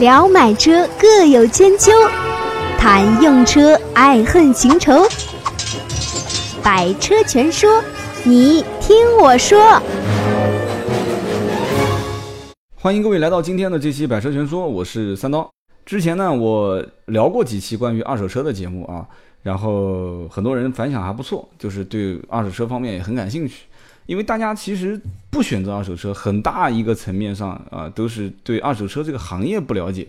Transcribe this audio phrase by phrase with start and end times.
[0.00, 1.90] 聊买车各有千秋，
[2.78, 4.92] 谈用车爱恨情仇。
[6.62, 7.82] 百车全说，
[8.22, 9.58] 你听我说。
[12.76, 15.50] 欢迎各位来到今天的这期《百车全说》，我是三刀。
[15.84, 19.04] 之前呢，我聊过几期关于二手车的节目啊，
[19.42, 23.64] 然后很多人反响还不错，就是对二手车方面也很感兴趣。
[24.08, 24.98] 因为大家其实
[25.28, 30.08] 不选择二手车，很大一个层面上啊，都是对二手车这个行业不了解，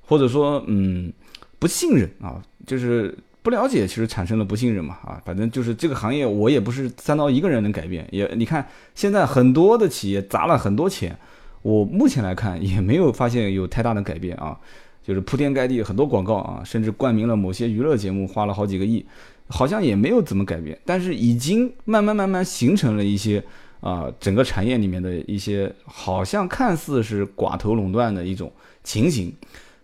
[0.00, 1.12] 或者说嗯
[1.58, 11.14] 不信任啊，就是不了解，其实产生了不信任嘛啊，反正就是这个行业我也不是三刀一个人能改变，也你看现在很多的企业砸了很多钱。
[11.60, 14.58] 我目前来看也没有发现有太大的改变啊，
[15.02, 19.04] 就是铺天盖地很多广告啊，甚至冠名了某些娱乐节目，花了好几个亿，
[19.48, 20.78] 好像也没有怎么改变。
[20.84, 23.42] 但是已经慢慢慢慢形成了一些
[23.80, 29.34] 啊，整个产业里面的一些好像看似是寡头垄断的一种情形。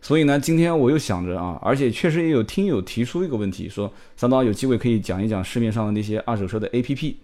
[0.00, 7.14] 所以呢，今天我又想着啊，而且确实也有听友提出一个问题，说三刀有机会可以讲一讲市面上的那些二手车的 APP。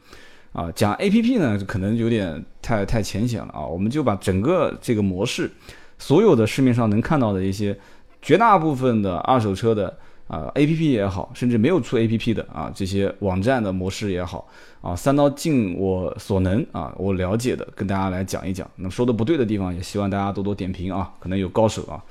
[0.52, 3.66] 啊，讲 A P P 呢，可能有点太太浅显了啊。
[3.66, 5.50] 我们就把整个这个模式，
[5.98, 7.78] 所有的市面上能看到的一些
[8.22, 14.48] 绝大部分的二手车的啊 A P P 也好，甚至没有出 A P P 的啊这些网站的模式也好
[14.80, 18.68] 啊，三刀尽我所能啊，我了解的跟大家来讲一讲。
[18.76, 22.02] 那么说的不对的地方，也希望大家多多点评啊，可能有高手啊。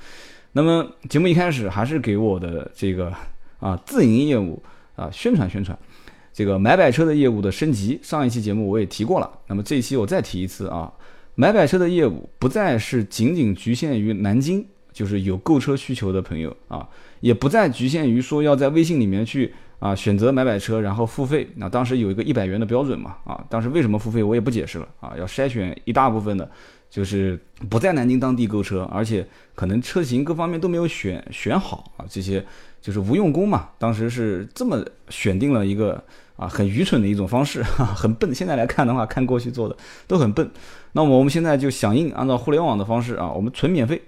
[0.52, 3.12] 那么节目一开始还是给我的这个
[3.58, 4.62] 啊自营业务
[4.94, 5.78] 啊宣传宣传。
[6.32, 9.30] 这个买百车的业务的升级，上一期节目我也提过了。
[9.46, 10.92] 那么这一期我再提一次啊，
[11.34, 16.88] 买百车的业务不再是仅仅局限于南京，就是有购车需求的朋友啊，
[17.20, 21.46] 也不再局限于说要在微信里面去啊选择买买车，然后付费。
[21.56, 26.50] 那当时有一个一百元的标准嘛啊，当时为什么付费我也不解释了啊，要筛选一大部分的，
[26.88, 27.38] 就是
[27.68, 32.42] 不在南京当地购车，而且可能车型各方面都没有选选好啊，这些
[32.80, 33.68] 就是无用功嘛。
[33.78, 36.02] 当时是这么选定了一个。
[36.36, 37.62] 啊，很愚蠢的一种方式，
[37.96, 38.34] 很笨。
[38.34, 39.74] 现在来看的话，看过去做的
[40.06, 40.50] 都很笨。
[40.92, 44.02] 那么我们现在就响应，按照互联网的方式啊，我们纯免费，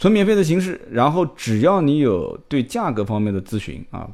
[0.00, 0.80] 纯免费的形式。
[0.90, 4.08] 然后只要你有对价格方面的咨询啊，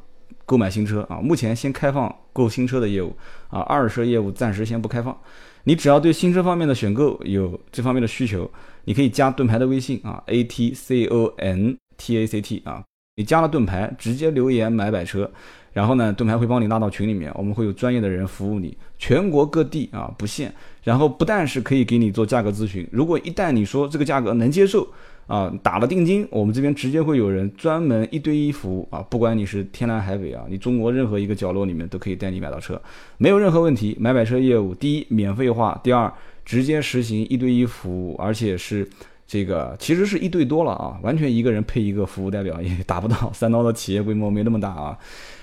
[0.45, 3.15] 购买新车啊，目前先开放购新车的业务
[3.47, 5.17] 啊，二手车业务暂时先不开放。
[5.63, 8.49] 你只要对新车方面的选购有这方面的需求，
[8.83, 12.83] 你可以加盾牌的微信啊，A T C O N T A C T 啊，
[13.15, 15.29] 你加了盾牌，直接留言买百车。
[15.73, 20.51] 然后呢，盾牌会帮你拉到群里面，我们会有专业的人服务你，全国各地啊不限。
[20.83, 24.87] 然后不但是可以给你做价格咨询，如果一旦你说这个价格能接受
[25.27, 32.81] 啊，打了定金，我们这边直接会有人专门一对一服务啊，不管你是天南海北啊，你中国任何一个角落里面都可以带你买到车，
[33.17, 33.95] 没有任何问题。
[33.99, 36.11] 买买车业务，第一免费化，第二
[36.45, 38.87] 直接实行一对一服务，而且是
[39.27, 44.97] 这个其实是一对多了啊，完全一个人配一个服务代表也达不到，三刀的企业规模没那么大啊。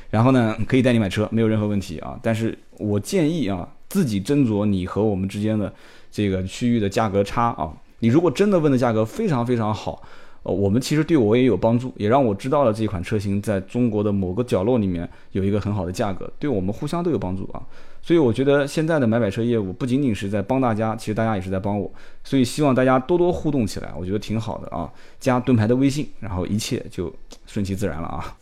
[0.09, 2.19] 然后呢，可以带你买车，没有任何问题啊。
[2.23, 5.71] 但是我建议啊，自己斟酌你和我们之间的
[6.11, 7.71] 这个区域的价格差啊。
[8.05, 10.03] 你如果真的问的价格非常非常好，
[10.43, 17.63] 呃，我们其实对我也有帮助，也让我知道了这款车型在中国的某个角落里面有一个很好的价格，对我们互相都有帮助啊。
[18.03, 21.91] 所以我觉得现在的买买车业务不仅仅是在帮大家，其实大家也是在帮我。
[22.23, 24.93] 所以希望大家多多互动起来，我觉得挺好的啊。
[25.19, 27.11] 加盾牌的微信，然后一切就
[27.47, 28.37] 顺其自然了啊。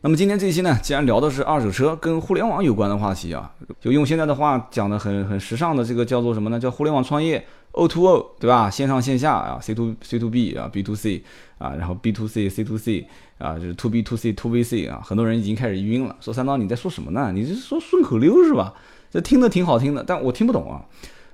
[0.00, 6.60] 那么今天这期呢，既然聊的是二手车跟互联网有关的话题啊，就用现在的话讲的很很时尚的这个叫做什么呢？
[6.60, 8.70] 叫互联网创业，O to O，对吧？
[8.70, 11.24] 线上线下啊，C to C to B 啊，B to C
[11.58, 14.86] 啊，然后 B to C C to C 啊，就是 To B to C To V C
[14.86, 17.32] 啊，很多人已经开始晕了，说三刀你在说什么呢？
[17.34, 18.72] 你是说顺口溜是吧？
[19.10, 20.80] 这听着挺好听的，但我听不懂啊。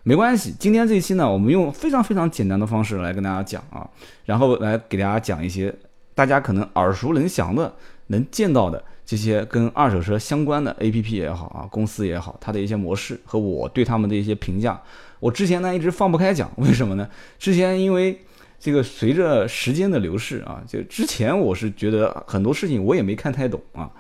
[0.05, 3.87] 没关系，今天这一期呢，我们用非常非常简单的方式来跟大家讲啊，
[4.25, 5.75] 然后来给大家讲一些
[6.15, 7.71] 大家可能耳熟能详的。
[8.09, 14.81] 能见到的这些跟二手车相关的 A P P 也好啊，公司也好，它的一些模式和我对他们的一些评价，
[15.21, 17.09] 我之前呢一直放不开讲，为什么呢？
[17.39, 18.19] 之前因为
[18.59, 23.91] 这个随着时间的流逝啊，就之前我是觉得很多事情我也没看太懂啊，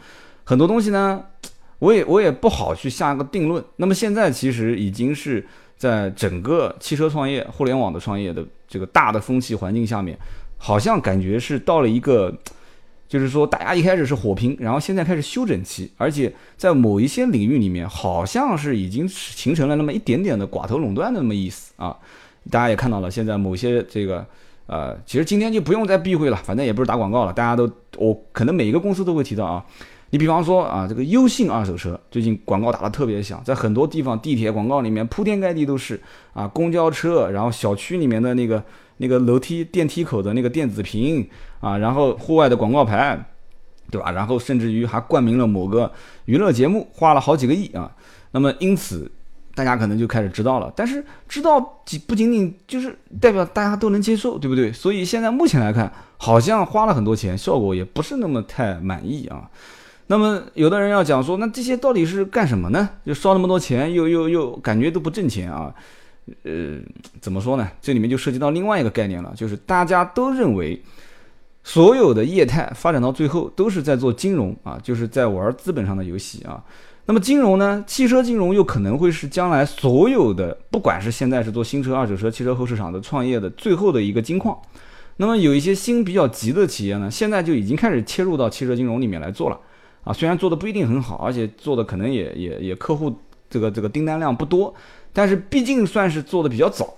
[0.44, 1.22] 很多东西呢，
[1.78, 3.62] 我也我也不好去下个定论。
[3.76, 5.46] 那么现在其实已经是
[5.76, 10.18] 在整个汽车创业、互联网的创业的这个大的风气环境下面，
[10.56, 12.34] 好像感觉是到了一个。
[13.06, 21.96] 就是说，大家一开始是火拼，然后现在开始休整期，而且在某一些领域里面，好像是已经形成了那么一点点的寡头垄断的那么意思啊。
[22.50, 24.26] 大家也看到了，现在某些这个
[24.66, 29.64] 呃，其实今天就不用再避讳了，反正也不是打广告了，大家都我可能每一个公司都会提到啊。
[30.10, 36.00] 你比方说啊，这个优信二手车最近广告打得特别响，在很多地方地铁广告里面铺天盖地都是
[36.32, 38.62] 啊，公交车，然后小区里面的那个
[38.98, 41.28] 那个楼梯、电梯口的那个电子屏
[41.60, 43.30] 啊，然后户外的广告牌，
[43.90, 44.10] 对吧？
[44.12, 45.92] 然后甚至于还冠名了某个
[46.26, 47.90] 娱乐节目，花了好几个亿啊。
[48.32, 49.10] 那么因此，
[49.54, 50.72] 大家可能就开始知道了。
[50.74, 54.72] 但是知道仅不仅仅就是代表大家都能接受，对不对？
[54.72, 59.50] 所以现在目前来看，好像花了很多钱，效果也不是那么太满意啊。
[60.06, 62.88] 那么有的人要讲说，那这些到底是干什么呢？
[63.06, 65.74] 就烧那么多钱，又又又感觉都不挣钱啊？
[66.44, 66.78] 呃，
[67.20, 67.68] 怎么说呢？
[67.80, 70.82] 这里面就涉及到另外一个概念了，就是大家都认为，
[71.62, 76.62] 所有的业态发展到最后都是在做金融啊，就是在玩资本上的游戏啊。
[77.06, 77.84] 那么金融呢？
[77.86, 84.58] 汽车金融又可能会是将来所有的，不管是现在是做新车、二手车、汽车后市场的创业的最后的一个金矿。
[85.18, 89.60] 那么有一些心比较急的企业呢，现在就已经开始切入到汽车金融里面来做了
[90.02, 90.12] 啊。
[90.14, 93.14] 虽然做的不一定很好，而且做的可能也也也客户
[93.50, 94.74] 这个这个订单量不多。
[95.14, 96.92] 但是毕竟算是做的比较早，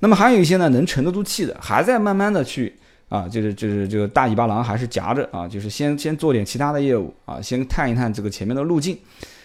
[0.00, 2.74] 那么还有一些呢能沉得住气的，还在慢慢的去
[3.08, 8.98] 啊，就是就是这个大尾巴狼还是夹着啊，就是先先做点其他的业务啊，先探一探这个前面的路径，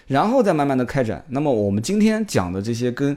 [0.07, 1.24] 然后再慢慢的开展。
[1.30, 3.16] 那么我们今天讲的这些跟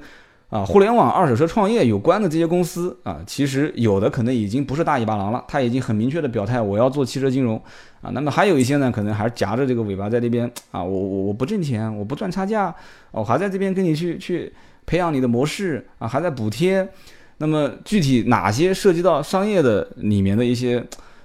[0.50, 7.56] 啊互联网二手车创业有关的这些公司啊，其实有的可能已经不是大尾巴狼了，他已经很明确的表态我要做汽车金融
[8.00, 8.10] 啊。
[8.12, 12.74] 那么还有一些呢，可能还是夹着这个尾巴在那边啊，我我我不挣钱，我不赚差价，
[13.10, 14.52] 我还在这边跟你去去。
[14.88, 16.88] 培养你的模式啊，还在补贴。
[17.36, 20.82] 那么具体哪些涉及到商业的里面的一些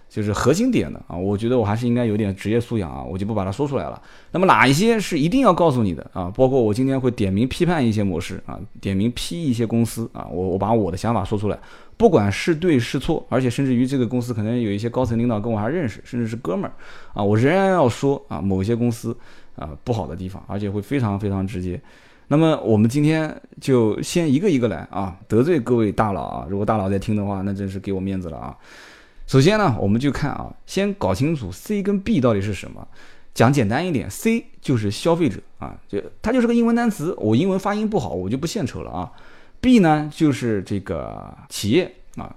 [0.10, 1.18] 就是核心点的啊？
[1.18, 4.00] 我觉得我还是应该有点职业素养啊，我就不把它说出来了。
[4.32, 6.32] 那么哪一些是一定要告诉你的啊？
[6.36, 11.58] 包括我今天会点名批判一些模式啊，点名批一些公司啊，我我把我的想法说出来，
[11.98, 16.74] 不管是对是错，而且甚至于这个公司可能有一些高层领导跟我还认识，甚至是哥们儿
[17.16, 19.18] 啊，我仍然要说啊，某些公司
[19.56, 21.82] 啊不好的地方，而且会非常非常直接。
[22.34, 28.58] 那么我们今天就先一个一个来啊，得罪各位大佬啊，如果大佬在听的话，那真是给我面子了啊。
[29.28, 32.88] 首先呢，我们就看啊，先搞清楚 C 跟 B 到底是什么。
[33.36, 39.12] 讲简单一点，C 就是消费者啊，就它就是个英文单词，我英文发音不好，我就不献丑了啊。
[39.62, 42.36] B 呢就是这个企业啊，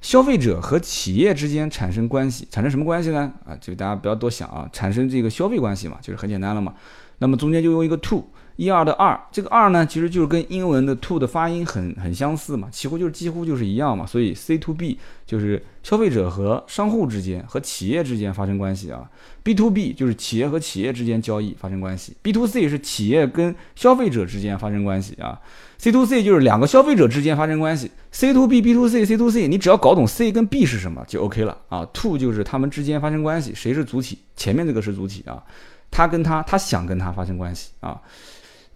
[0.00, 3.32] 消费者和企业之间产生关系，产生什么关系呢？
[3.44, 6.74] 啊，就大家不要多想啊，产生这个消费关系嘛，就是很简单了嘛。
[7.18, 8.28] 那么中间就用一个 to。
[8.56, 19.08] 一二的二，这个二呢，其实就是跟英文的 to 的发音很很相似嘛，几乎就是几乎就是一样嘛，所以 C to B 就是消费者和商户之间和企业之间发生关系啊
[19.42, 25.38] ，B to B 就是企业和企业之间交易发生关系，B to C 是企业跟消费者之间发生关系啊
[25.76, 31.58] ，C to C 就是两个消费者之间发生关系，C to B、B to C、C to C，你只要搞懂 C 跟 B 是什么就 OK 了。
[31.68, 35.42] 啊，to 就是他们之间发生关系，谁是主体，前面这个是主体啊，
[35.90, 38.00] 他跟他他想跟他发生关系啊。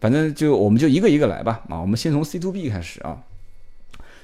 [0.01, 3.19] 反正就我们就一个一个来吧啊，我们先从 C to B 开始啊。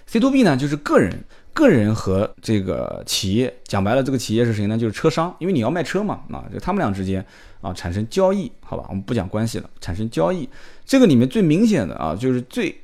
[0.07, 1.13] C to B 呢，就是个人，
[1.53, 4.79] 个人和这个企业，讲白了，这个企业是谁呢？
[4.79, 7.25] 就是车商，因为你要卖车嘛啊，就他们俩之间
[7.61, 10.49] 啊产生交易，好吧，我们不讲关系了，产生交易，
[10.85, 12.75] 这个里面最明显的啊，就是最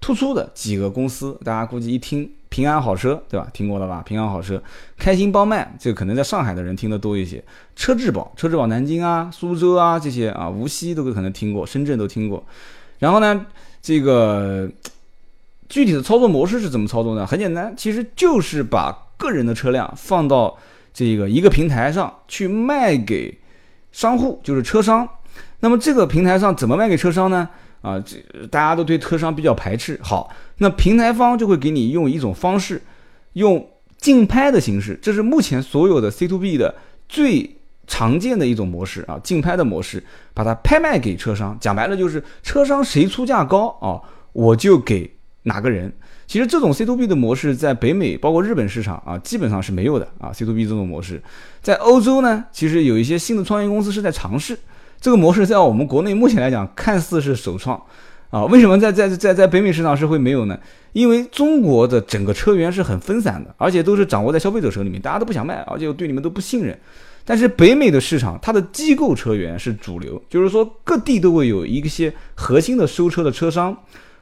[0.00, 2.30] 突出的几个公司，大家估计一听。
[2.52, 3.48] 平安好车，对吧？
[3.54, 4.02] 听过了吧？
[4.04, 4.62] 平安好车，
[4.98, 7.42] 开心帮卖，这个可能在上海的人听得多一些。
[7.74, 12.44] 车质保，车质保南京啊、苏州啊这些啊，无锡都可能听过，深圳都听过。
[12.98, 13.46] 然后呢，
[13.80, 14.70] 这个
[15.70, 17.26] 具体的操作模式是怎么操作呢？
[17.26, 20.58] 很简单，其实就是把个人的车辆放到
[20.92, 23.38] 这个一个平台上去卖给
[23.92, 25.08] 商户，就是车商。
[25.60, 27.48] 那么这个平台上怎么卖给车商呢？
[27.82, 29.98] 啊，这大家都对车商比较排斥。
[30.02, 32.80] 好，那平台方就会给你用一种方式，
[33.34, 36.74] 用竞拍的形式，这是目前所有的 C to B 的
[37.08, 41.58] 最常见的一种模式啊，竞拍的模式，把它拍卖给车商。
[41.60, 44.00] 讲白了就是车商谁出价高啊，
[44.32, 45.12] 我就给
[45.42, 45.92] 哪个人。
[46.26, 50.32] 其实这种 C to B 的模式在北美，包括日本市场啊，基本上是没有的啊。
[50.32, 51.20] C to B 这种模式，
[51.60, 54.58] 在欧洲呢，其实有一些新的创业公司是在尝试。
[55.02, 57.76] 这个模式在我们国内目前来讲，看似是首创，
[58.30, 60.56] 啊，为什么在在在在北美市场是会没有呢？
[60.92, 66.78] 因为中国的整个车源是很分散的，而且都是掌握在消费者手里面，大家都不想卖，而且对你们都不信任。
[67.24, 73.76] 但是北美的市场，它的机构车源是主流，就是说各地都会有一些核心的收车的车商，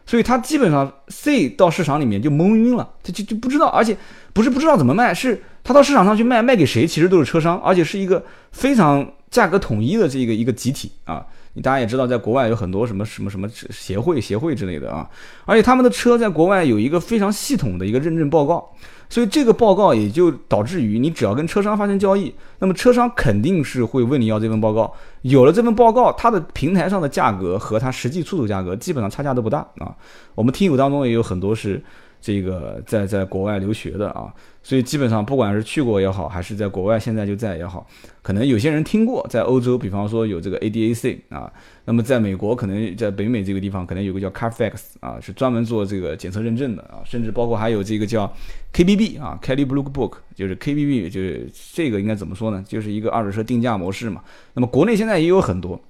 [0.07, 3.95] 所以它基本上 C 到市场里面就蒙晕了，他就就不知道，而且
[4.33, 9.07] 不是不知道怎么卖，是他到市场上去卖，卖给谁其实都是车商，而且是一个非常。
[9.31, 15.09] 价格统一的这个一个集体啊，你大家也知道，在国外有很多什么什么什么协会协会之类的啊，
[15.45, 18.69] 而且他们的车在国外有一个非常系统的一个认证报告，
[19.09, 29.95] 所以这个报告也就导致于你只要跟车商发生交易，那么车商肯定是会问你要这份报告，有了这份报告，它的平台上的价格和它实际出手价格基本上差价都不大啊。
[30.35, 31.81] 我们听友当中也有很多是
[32.21, 37.87] 这个在在国外留学的啊，所以基本上不管是去过也好，还是在国外现在就在也好，
[38.21, 41.51] 可能有些人听过，在欧洲，比方说有这个 ADAC 啊，
[41.87, 48.31] 那么在美国可能在北美这个地方，可能有个叫 Carfax 啊，是专门做这个检测认证的啊，甚至包括还有这个叫
[48.75, 52.63] KBB 啊，Kelly Blue Book，就是 KBB，就是这个应该怎么说呢？
[52.69, 54.23] 就是一个二手车定价模式嘛。
[54.55, 55.81] 那么国内现在也有很多，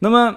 [0.00, 0.36] 那么。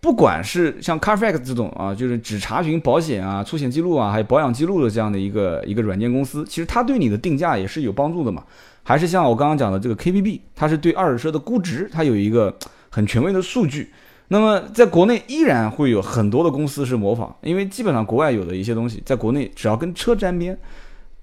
[0.00, 8.44] 不管是像 Carfax 这种啊，就是只查询保险啊、出险记录啊，还有保养记录的这样的一个一个软件公司，其实它对你的定价也是有帮助的嘛。
[8.82, 12.56] 还是像我刚刚讲的这个 KBB，它是对二手车的估值，它有一个
[12.90, 13.90] 很权威的数据。
[14.28, 20.56] 那么在国内依然会有很多的公司是模仿，因为基本上国外有的一些东西，在国内只要跟车沾边。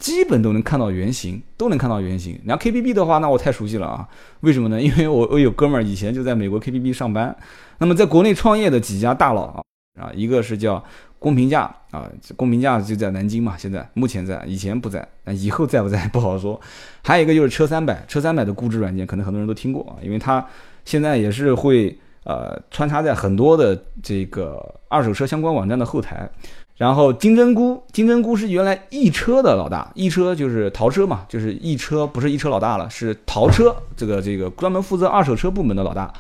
[0.04, 2.38] 基本都能看到原型，都能看到原型。
[2.44, 4.06] 然后 KBB 的话，那我太熟悉了啊！
[4.42, 4.76] 为什么呢？
[4.84, 7.34] 因为我我有哥们儿以前就在美国 KBB 上班。
[7.78, 9.64] 那么在国内创业的几家大佬啊，
[9.98, 10.84] 啊，一个是叫
[11.20, 16.60] 公平价啊，公平价就在南京嘛，现在目前在，以前不在，那以后在不在 不好说。
[17.02, 20.46] 还有一个就是车三百，车三百的估值软件，可能很多人都听过啊，因为它
[20.84, 26.30] 现在也是会呃穿插在很多的这个二手车相关网站的后台。
[26.76, 36.12] 然后金针菇，金针菇是原来易车的老大，易车就是淘车嘛，就是易车不是易车老大了，是淘车这个这个专门负责二手车部门的老大，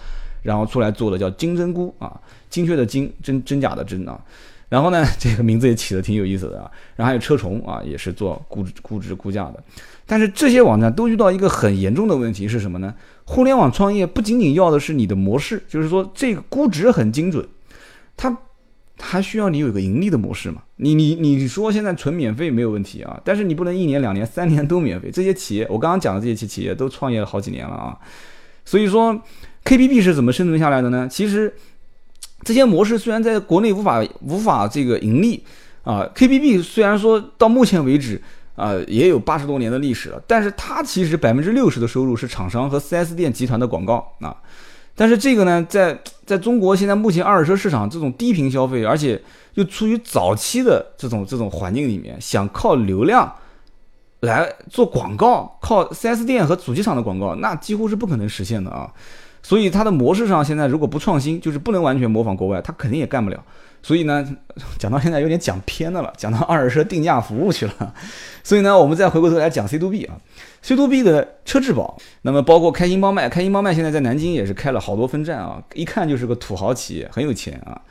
[0.43, 2.13] 然后出来做的叫金针菇啊，
[2.51, 4.19] 精确的精，真真假的真啊。
[4.69, 6.69] 然后呢， 这个名字也起的挺有意思的啊。
[6.95, 9.61] 然后还有车虫啊，也是做估值估值估价的。
[10.05, 12.93] 但是这些网站都遇到一个很严重的问题是什么呢？
[13.25, 17.43] 互联网创业不仅仅要的是你的模式，就是说这个估值很精准，
[18.15, 18.37] 它。
[18.97, 20.61] 它需要你有一个盈利的模式嘛？
[20.77, 25.09] 你你你说现在纯免费没有问题啊，但是你不能一年两年三年都免费。
[25.11, 27.97] 这些企业，我刚刚讲的这些企企业都创业了好几年了啊。
[28.63, 29.19] 所以说
[29.65, 31.07] ，KPB 是怎么生存下来的呢？
[31.09, 31.53] 其实
[32.43, 35.43] 这些模式虽然在国内无法无法这个盈利
[35.83, 38.21] 啊，KPB 虽然说到目前为止
[38.55, 44.37] 啊也有八十多年的历史了，但是它其实百分之六十的收入是厂商和 4S 店集团的广告啊。
[44.95, 49.19] 但是这个呢，在在中国现在目前二手车市场这种低频消费，而且
[49.55, 53.33] 又处于早期的这种这种环境里面，想靠流量
[54.19, 58.91] 来做广告，靠四 S 店和主机厂的广告，那几乎是不可能实现的啊。
[59.43, 63.43] 所以它的模式上现在如果不创新，就是不能完全模仿国外，它肯定也干不了。
[63.83, 64.25] 所以呢，
[64.79, 67.93] 讲到现在有点讲偏的了，讲到二手车定价服务去了。
[68.41, 70.17] 所以呢，我们再回过头来讲 C to B 啊。
[70.61, 77.81] C to B 的车质保，那么包括开心帮卖，开心帮卖现在在南京也是开了好多分站啊，一看就是个土豪企业，很有钱啊。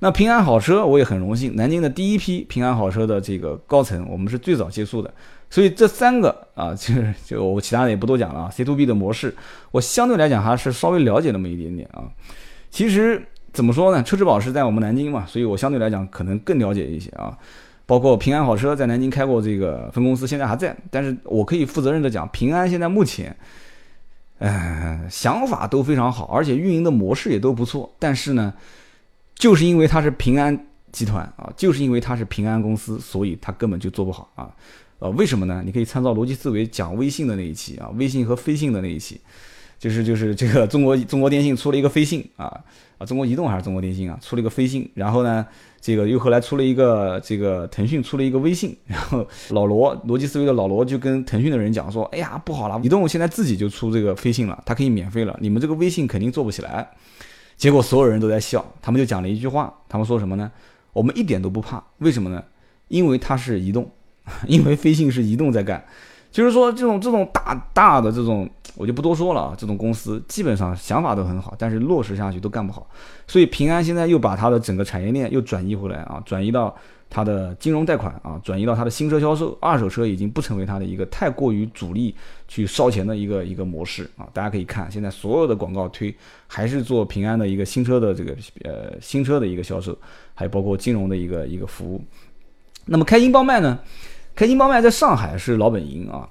[0.00, 5.14] 那平安好车我也很荣幸，南京的第一批平安好车的这个高层，我们是最早接触的。
[5.56, 8.50] 所以这三个啊， 就是就我其他的也不多讲了啊。
[8.50, 9.34] C to B 的模式，
[9.70, 12.04] 我相对来讲还是稍微了解那么一点点啊。
[12.70, 17.34] 其实怎么说呢，车之宝是在我们南京嘛，所以我相对来讲可能更了解一些啊。
[17.86, 20.76] 包括平安好车在南京开过这个分公司，现在还在。
[20.90, 23.34] 但是我可以负责任的讲，平安现在目前，
[24.40, 27.90] 呃，想法都非常好，而且运营的模式也都不错。
[27.98, 28.52] 但是呢，
[29.34, 34.50] 就是因为它是平安集团啊，就是因为它是平安公司，所以它根本就做不好啊。
[34.98, 35.62] 呃，为什么呢？
[35.64, 39.20] 你可以参照逻辑思维讲微信的那一期啊，微信和飞信的那一期，
[39.78, 42.46] 就是就是这个中国中国电信出了一个飞信啊
[42.98, 45.46] 啊，中国移动还是中国电信啊，出了一个飞信，然后呢？
[45.78, 56.88] 这个又后来出了一个，这个腾讯出了一个微信，然后老罗逻辑思维的老罗就跟腾讯的人讲说：“哎呀，不好了，移动现在自己就出这个飞信了，它可以免费了，你们这个微信肯定做不起来。”
[57.56, 60.50] 结果所有人都在笑，他们就讲了一句话，他们说什么呢？
[60.92, 62.42] 我们一点都不怕，为什么呢？
[62.88, 63.88] 因为它是移动，
[64.46, 65.84] 因为飞信是移动在干。
[66.32, 69.54] 就是说，这种这种大大的这种，我就不多说了啊。
[69.56, 72.86] 这种公司基本上想法都很好，但是落实下去都干不好。
[73.26, 76.76] 所以平安现在又把它的整个产业链又转移回来啊，转移到
[77.08, 82.14] 它的金融贷款啊，转移到它的新车销售，二手车已经不成为它的一个太过于主力
[82.46, 84.28] 去烧钱的一个一个模式啊。
[84.34, 86.14] 大家可以看，现在所有的广告推
[86.46, 89.96] 还是做平安的一个新车的这个呃新车的一个销售，
[90.34, 92.04] 还有包括金融的一个一个服务。
[92.84, 93.78] 那么开心帮卖呢？
[94.36, 96.28] 开心帮卖在上海是老本营啊，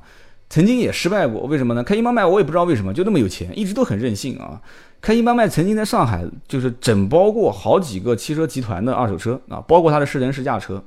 [0.47, 1.83] 曾经也失败过，为什么呢？
[1.83, 4.61] 开心帮卖我也不知道为什么就那么有钱，一直都很任性啊。
[5.01, 10.83] 开心帮卖曾经在上海就是整包过好几个汽车集团的二手车啊，包括他的试乘试驾车，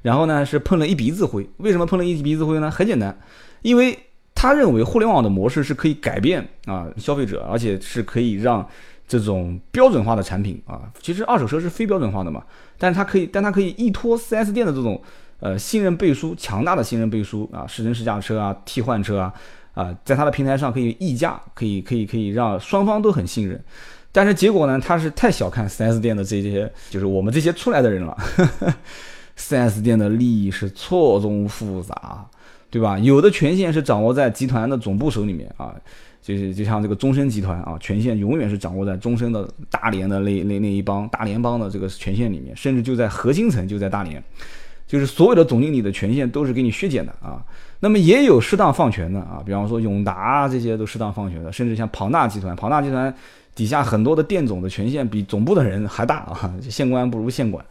[0.00, 1.48] 然后呢是碰了一鼻子灰。
[1.58, 2.70] 为什么碰了一鼻子灰呢？
[2.70, 3.18] 很简单，
[3.60, 3.98] 因为
[4.34, 8.66] 他认为互联网的模式是可以改变啊消费者，而且是可以让
[9.06, 12.42] 这种标准化的产品啊，其实二手车是非标准化的嘛，
[12.78, 15.02] 但是它可以，但它可以依托 4S 店的这种。
[15.40, 19.32] 呃，信任背书，强大的信任背书啊，试乘试驾车啊，替换车啊，
[19.74, 23.62] 啊，在它的平台上可以议价，可以可以可以让双方都很信任。
[24.10, 28.16] 但是结果呢，他是太小看 4S 店的这些，就是我们这些出来的人了。
[29.38, 32.24] 4S 店的利益是错综复杂，
[32.70, 32.98] 对吧？
[32.98, 35.74] 有的权限是掌握在集团的总部手里面啊，
[36.22, 44.24] 就是就像这个中升集团啊，权限永远是掌握在中升的大连的那那那一帮大联邦的这个权限里面，甚至就在核心层就在大连，
[44.86, 47.42] 就是所有的总经理的权限都是给你削减的啊。
[47.80, 53.14] 那么也有适当放权的啊，比方说永达这些都适当放权的，甚至像庞大集团，庞大集团
[53.54, 57.62] 底下很多的店总的权限比总部的人还大啊，县官不如县管。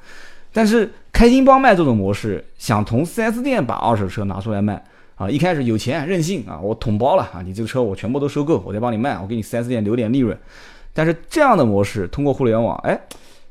[0.53, 4.81] 但是开心帮卖这种模式，想从 4S 店把二手车拿出来卖
[5.15, 10.37] 啊，一开始有钱任性啊，我统包了啊，你这个车我全部都收购，我再帮你卖，我给你 4S 店留点利润。
[10.93, 12.99] 但是这样的模式通过互联网，哎。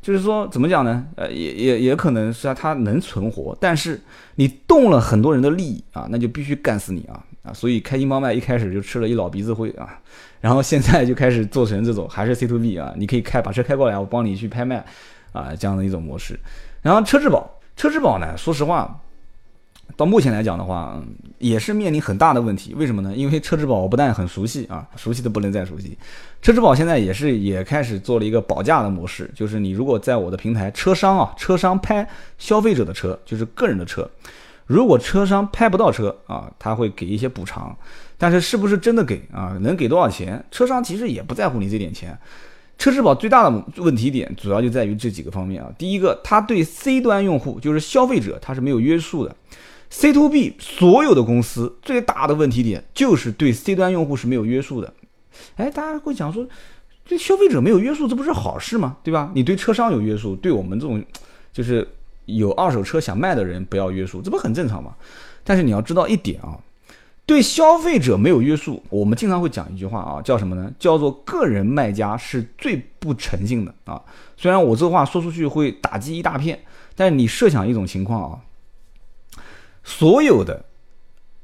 [0.05, 1.07] 就是说，怎么讲呢？
[1.17, 3.99] 呃，也也也可能是啊它能存活，但是
[4.35, 7.55] 你动了很多人的利益啊，那就必须干死你啊啊！
[7.55, 9.99] 所以开心帮卖一开始就吃了一老鼻子灰啊，
[10.43, 14.85] 然后现在就开始做成这种还是 C to B 啊，你可以开把车开过来，我帮你去拍卖
[15.33, 16.39] 啊这样的一种模式。
[16.83, 19.01] 然后车质保，车质保呢，说实话。
[19.97, 21.01] 到目前来讲的话，
[21.39, 22.75] 也是面临很大的问题。
[22.75, 23.15] 为什么呢？
[23.15, 25.97] 因为车之宝我不但很熟悉啊，熟悉的不能再熟悉。
[26.43, 34.09] 车之宝现在也是也开始做了一个保价的模式，就是你如果在我的平台，车商啊，车商拍消费者的车，就是个人的车，
[34.67, 37.77] 如果车商拍不到车啊，他会给一些补偿。
[38.17, 39.57] 但是是不是真的给啊？
[39.61, 40.43] 能给多少钱？
[40.51, 42.17] 车商其实也不在乎你这点钱。
[42.79, 45.71] 车质保最大的问题点主要就在于这几个方面啊。
[45.77, 49.35] 第一个，它对 C 端用户，就是消费者，它是没有约束的。
[49.91, 54.93] C to B 所有的公司最大的问题点就是对 C 端用户是没有约束的。
[55.57, 56.47] 哎，大家会讲说，
[57.05, 58.97] 这消费者没有约束，这不是好事吗？
[59.03, 59.31] 对吧？
[59.35, 61.03] 你对车商有约束，对我们这种
[61.53, 61.87] 就是
[62.27, 64.95] 有二手车想卖的人不要约束，这不很正常吗？
[65.45, 66.59] 但是你要知道一点啊，
[67.27, 70.73] 对消费者没有约束，我们经常会讲一句话啊，叫什么呢？
[70.79, 74.03] 叫做个人卖家是最不诚信的啊。
[74.37, 76.59] 虽然我这话说出去会打击一大片，
[76.97, 78.39] 但是你设想一种情况啊。
[79.85, 80.65] 所有的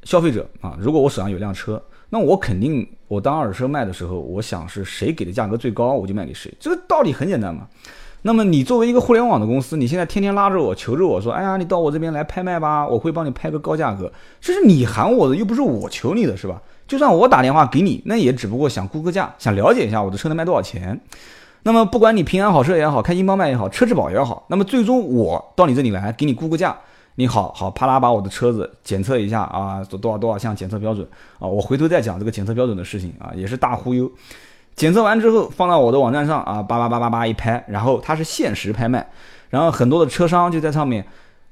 [0.02, 6.52] 消费者啊，如果我手上有辆车，那我肯定我当二手车卖的时候，我想是谁给的价格最高，我就卖给谁。
[6.58, 7.68] 这个道理很简单嘛。
[8.22, 14.12] 那么你作为一个互联网的公司，你现在天天拉着我求着我说，哎呀，你到我这边来拍卖吧，我会帮你拍个高价格。
[14.40, 16.60] 这是你喊我的，又不是我求你的，是吧？
[16.86, 21.00] 就算我打电话给你，那也只不过想估个价，想了解一下我的车能卖多少钱。
[21.62, 26.76] 那么不管你平安好车也好，开心帮卖也好，车质保也好，那么最终我到你这里来给你估个价。
[27.20, 31.06] 你好好啪啦把我的车子检测一下啊，多少多少项检测标准
[31.38, 34.10] 啊，我回头再讲这个检测标准的事情啊，也是大忽悠。
[34.74, 39.06] 检测完之后放到我的网站上啊，叭叭叭叭叭一拍，然后它是限时拍卖，
[39.50, 41.04] 然后很多的车商就在上面，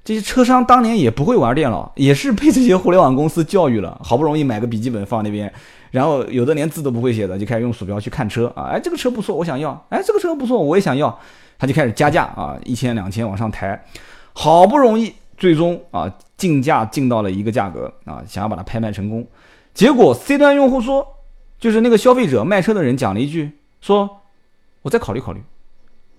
[0.03, 5.53] 这些车商当年也不会玩电脑，也是被这些互联网公司教育了，好不容易买个笔记本放那边，
[5.91, 11.19] 然后有的连字都不会写的就开始用鼠标去看车啊，哎这个车不错我想要，哎这个车不错我也想要，
[11.59, 13.85] 他就开始加价啊，一千两千往上抬，
[14.33, 15.13] 好不容易。
[15.39, 19.27] 最终啊，竞价竞到了一个价格啊，想要把它拍卖成功，
[19.73, 21.07] 结果 C 端用户说，
[21.59, 24.23] 就是那个消费者卖车的人讲了一句，说，
[24.83, 25.41] 我再考虑考虑，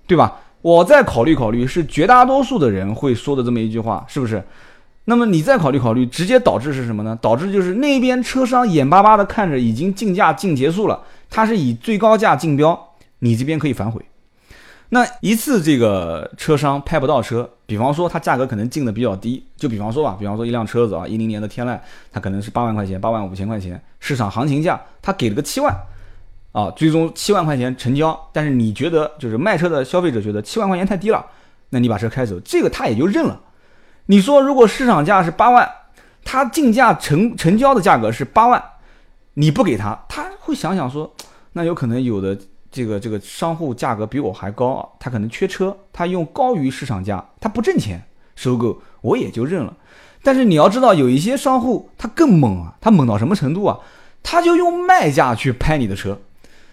[0.07, 0.39] 对吧？
[0.61, 4.43] 我再考虑考虑，是绝大多数的人会说的这么一句话，是不是？
[5.05, 7.17] 那么你再考虑考虑，直接导致是什么呢？
[7.21, 14.01] 导致就是那边车商眼巴巴的看着已经竞价竞结束了，他是以最高价竞标，你这边可以反悔。
[14.91, 21.79] 那一次这个车商拍不到车，比方说它价格可能定的比较低，就比方说吧，比方说一辆车子啊，一零年的天籁，
[22.11, 25.71] 它可能是八万块钱，八万五千块钱，市场行情价，他给了个七万，
[26.53, 31.23] 啊，最终七万块钱成交，但是你觉得就是卖车的消费者觉得七万块钱太低了，
[31.69, 33.39] 那你把车开走，这个他也就认了。
[34.07, 35.69] 你说如果市场价是八万，
[36.25, 38.63] 他竞价成成交的价格是八万，
[39.35, 41.13] 你不给他，他会想想说，
[41.53, 42.35] 那有可能有的。
[42.71, 48.03] 这个这个商户价格比我还高啊，他可能缺车，他用高于市场价，他不挣钱
[48.35, 49.75] 收购，我也就认了。
[50.21, 53.79] 但是你要知道，有一些商户他更猛啊，他猛到什么程度啊？
[54.21, 56.19] 他就用卖价去拍你的车，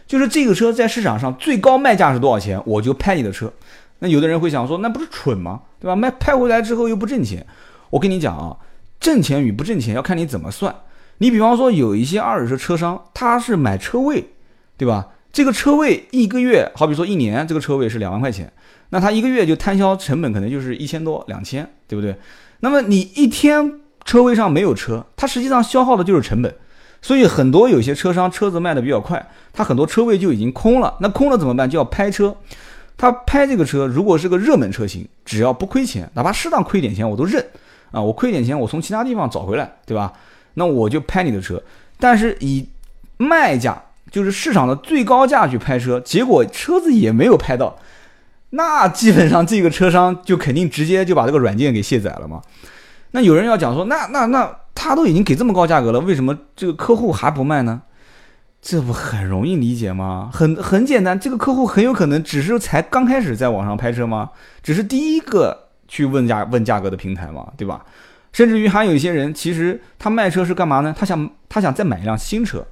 [0.07, 3.53] 就是这个车在市场上最高卖价是多少钱，我就拍你的车。
[4.01, 5.63] 那有的人会想说，那不是蠢吗？
[5.79, 5.95] 对吧？
[5.95, 7.47] 卖拍回来之后又不挣钱。
[7.91, 8.57] 我跟你讲啊，
[8.99, 10.75] 挣钱与不挣钱要看你怎么算。
[11.19, 14.33] 你比方说有一些二手车车商，他是买车位，
[14.77, 15.07] 对吧？
[15.37, 18.51] 这个车位一个月，好比说一年，这个车位是两万块钱，
[18.89, 22.17] 那他一个月就摊销成本可能就是一千多、两千，对不对？
[22.61, 26.55] 那么你一天车位上没有车，它实际上消耗的就是成本。
[27.03, 30.97] 所以很多有些车商车子卖的比较快，他很多车位就已经空了。
[31.01, 31.69] 那空了怎么办？
[31.69, 32.35] 就要拍车。
[32.97, 37.45] 他拍这个车，如果是个热门车型，只要不亏钱，哪怕适当亏点钱我都认
[37.91, 38.01] 啊。
[38.01, 40.15] 我亏点钱，我从其他地方找回来，对吧？
[40.55, 41.63] 那我就拍你的车。
[42.01, 42.67] 但是以
[43.19, 43.83] 卖价。
[44.11, 47.79] 就是市场的最高价去拍车，结果车子也没有拍到，
[48.51, 52.41] 那基本上这个车商就肯定直接就把这个软件给卸载了嘛。
[53.13, 57.83] 那有人要讲说，那那那他都已经给这么高价格了，为什么这个客户还不卖呢？
[58.63, 60.29] 这不很容易理解吗？
[60.33, 64.31] 很很简单，这个客户很有可能只是才刚开始在网上拍车吗？
[64.63, 67.85] 只是第一个去问价问价格的平台嘛，对吧？
[68.33, 70.95] 甚至于还有一些人，其实他卖车是干嘛呢？
[70.99, 72.67] 他想他想再买一辆新车，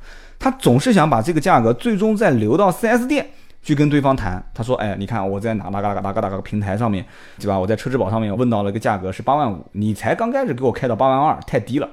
[0.44, 3.26] 他总是想把这个价格最终再留到 4S 店
[3.62, 4.44] 去跟对方谈。
[4.52, 7.02] 他说：“哎，你看我在哪哪个哪个哪个哪个平台上面，
[7.40, 7.58] 对吧？
[7.58, 11.88] 我在车质保上面问到了一个价格是八万五，你才刚开始给我开到八万二，太低了。”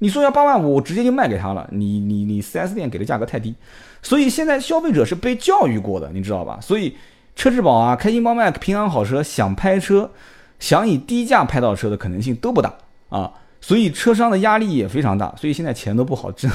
[0.00, 1.66] 你说要八万五，我直接就卖给他了。
[1.72, 3.54] 你你你四 S 店给的价格太低，
[4.02, 6.58] 所以现在消费者是被教育过的，你知道吧？
[6.60, 6.94] 所以
[7.34, 10.10] 车质保啊、开心帮卖、平安好车想拍车，
[10.58, 12.74] 想以低价拍到车的可能性都不大
[13.08, 13.32] 啊。
[13.66, 16.50] 所以车商的压力也非常大，所以现在钱都不好挣。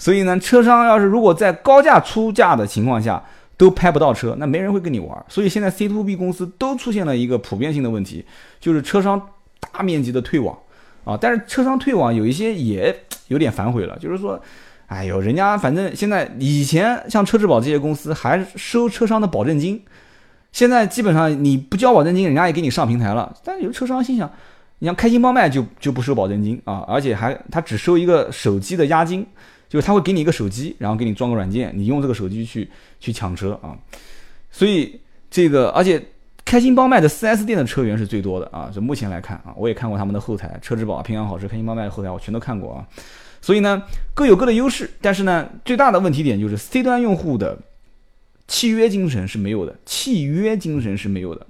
[0.00, 3.22] 所以呢，车商要是如果在高价出价的情况下
[3.56, 5.24] 都拍不到车，那没人会跟你玩。
[5.28, 8.26] 所以现在 C to B 公司都出现了一个普遍性的问题，
[8.58, 9.28] 就是车商
[9.60, 10.58] 大面积的退网。
[11.04, 14.42] 啊，但是车商退网有一些也有点反悔了，就是说，
[14.88, 19.80] 哎呦，人家反正现在以前像车质保这些公司还收车商的保证金，
[20.50, 23.32] 现在基本上你不交保证金，人家也给你上平台了。
[23.44, 24.28] 但有车商心想，
[24.82, 29.24] 你像开心帮卖就就不收保证金啊，而且还他只收一个手机的押金，
[29.68, 32.68] 就是他会给你一个手机，然后给你装个软件，你用这个手机去
[32.98, 33.78] 去抢车啊。
[34.50, 36.04] 所以这个而且。
[36.44, 42.84] 开心帮卖的 4S 店的车源是最多的啊，就目前来看啊，我也看过他们的后台，车之宝、平安好车、开心帮卖的后台我全都看过啊。
[43.40, 43.80] 所以呢，
[44.12, 47.56] 各有各的优势，但是呢，最大的问题点就是 C 端用户的
[48.48, 51.46] 契约精神是没有的，契约精神是没有的。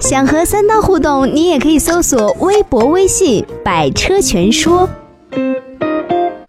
[0.00, 4.88] 想和三刀互动，你也可以搜索微博、微信“百车全说”。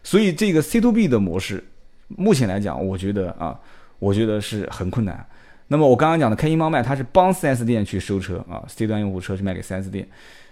[0.03, 1.63] 所以这个 C to B 的模式，
[2.07, 3.57] 目前来讲，我觉得啊，
[3.99, 5.25] 我觉得是很困难。
[5.69, 10.07] 那么我刚刚讲的开心帮卖，它是帮 4S 店去收车啊，C 端用户车去卖给 4S 店。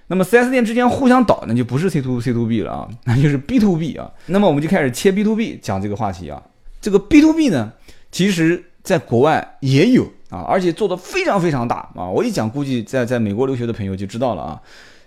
[0.07, 4.09] 那么 4S 店之间互相倒，那就不是 C to C to B 了啊， 那就是 B to B 啊。
[4.27, 6.41] 那么我们就开始切 B to B 讲这个话题啊。
[6.79, 7.73] 这个 B to B 呢，
[8.11, 12.09] 其实在国外也有啊，而且做的非常非常大啊。
[12.09, 14.61] 我一讲，估计在在美国留学的朋友就知道了啊。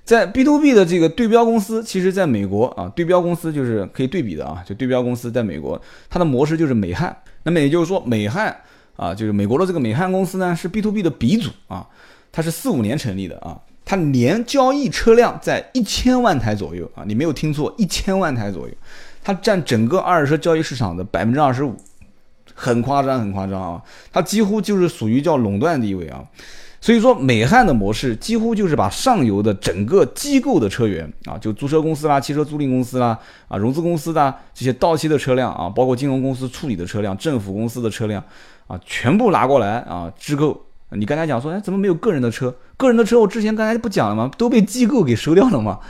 [0.04, 7.16] 在 B to B 的这个对标公司，其实在美国啊，对标公司就是可以对比的啊，就对标公司在美国，它的模式就是美汉。
[7.42, 8.56] 那么也就是说，美汉。
[8.96, 11.84] 啊，就是美国的这个美汉公司呢，是 B to B 的鼻祖啊，
[12.30, 18.74] 它是四五年成立的啊，它年交易车辆在一千万台左右啊，你没有听错，一千万台左右，
[19.20, 21.74] 它占整个二手车交易市场的百分之二十五，
[22.54, 26.24] 很夸张，很夸张啊，它几乎就是属于叫垄断地位啊。
[26.80, 38.22] 所以说，美汉的模式几乎就是把上游的整个机构的车源啊，就租车公司啦、汽车租赁公司啦、啊融资公司的这些到期的车辆啊，包括金融公司处理的车辆、政府公司的车辆
[38.66, 40.60] 啊，全部拿过来啊，机构。
[40.90, 42.54] 你刚才讲说，哎，怎么没有个人的车？
[42.76, 44.30] 个人的车我之前刚才不讲了吗？
[44.36, 45.80] 都被机构给收掉了吗？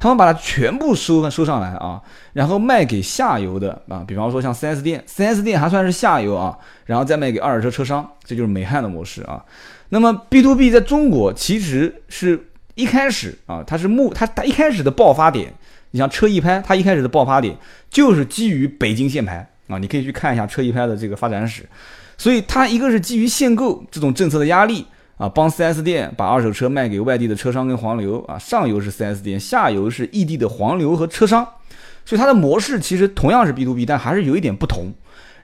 [0.00, 2.00] 他们把它全部收收上来啊，
[2.32, 9.44] 然后卖给下游的啊，比方说像 4S 店，4S 店还算是下游啊，然后再卖给二手车车商，这就是美汉的模式啊。
[9.90, 15.52] 那么 B to B 在中国其实是一开始啊，它是目它它一开始的爆发点，
[15.90, 17.54] 你像车一拍，它一开始的爆发点
[17.90, 21.68] 就是基于北京限牌啊，你可以去看一下车一拍的这个发展史，
[22.16, 24.86] 所以它一个是基于限购这种政策的压力
[25.20, 31.46] 啊，帮 4S 店把二手车卖给外地的车商跟黄牛啊，上游是 4S 店，下游是异地的黄牛和车商，
[32.04, 34.92] 所以它的模式其实同样是 B to B，但还是有一点不同。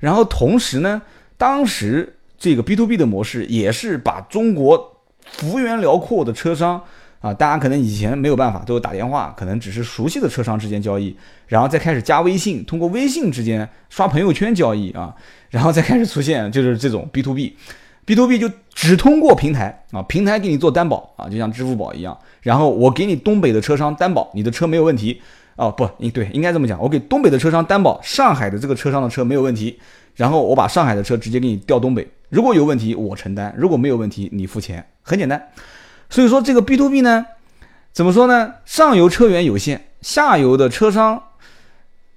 [0.00, 1.02] 然后同时呢，
[1.36, 2.14] 当时。
[2.38, 6.78] 这个 B to B 的模式也是把中国幅员辽阔的车商
[7.22, 15.16] 啊，大家可能以前没有办法，都有打电话，可能只是熟悉的车商之间交易，然后再开始加微信，通过微信之间刷朋友圈交易啊，
[15.48, 17.56] 然后再开始出现就是这种 B to B
[18.06, 25.20] B to B 就只通过平台啊，平台给你做担保啊，就像支付宝一样，然后我给你东北的车商担保你的车没有问题
[25.56, 29.78] 哦，不，应对应该这么讲，我给东北的车商担保上海的这个车商的车没有问题，
[30.14, 32.06] 然后我把上海的车直接给你调东北。
[32.28, 35.50] 如果有问题，我承担；如果没有问题，你付钱，很简单。
[36.08, 37.26] 所以说这个 B to B 呢，
[37.92, 38.54] 怎么说呢？
[38.64, 41.22] 上游车源有限，下游的车商，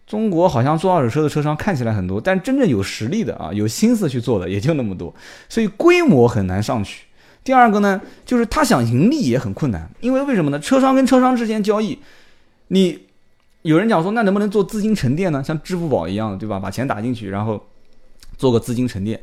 [0.10, 5.13] 中国好像做二手车的车商看起来很多，但真正有实力的啊，有心思去做的也就那么多，
[5.48, 7.04] 所以规模很难上去。
[7.43, 10.60] 第二个呢，就是他想盈利也很困难，因为为什么呢？
[10.60, 12.00] 车商跟车商之间交易，
[12.69, 13.06] 你
[13.62, 15.43] 有人讲说，那能不能做资金沉淀呢？
[15.43, 16.60] 像支付宝一样，对吧？
[16.60, 17.63] 把钱打进去，然后
[18.36, 19.22] 做个资金沉淀。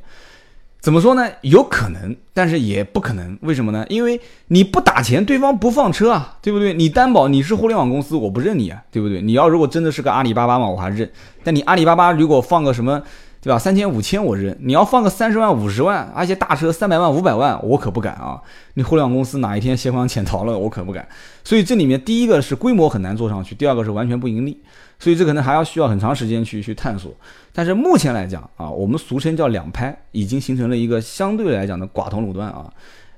[0.80, 1.28] 怎么说呢？
[1.40, 3.36] 有可能，但是也不可能。
[3.42, 3.84] 为什么呢？
[3.88, 6.72] 因为你不打钱，对方不放车啊，对不对？
[6.72, 9.20] 你担保你是互联网公司，我不认你啊，对不对？
[9.20, 11.10] 你要如果真的是个阿里巴巴嘛，我还认。
[11.42, 13.02] 但你阿里巴巴如果放个什么，
[13.40, 13.58] 对吧？
[13.58, 18.40] 三千五千我认，你要放个三十万五十万，而且大车三百万五百万，我可不敢啊！
[18.74, 21.06] 你互联网公司哪一天携款潜逃了，我可不敢。
[21.42, 24.60] 所以这里面第一个是规模很难做上去，第二个是完全不盈利，
[24.98, 27.14] 所以这可能还要需要很长时间去去探索。
[27.52, 32.70] 但是目前来讲啊，我们俗称叫两拍，已经形成了一个相对来讲的寡头垄断啊。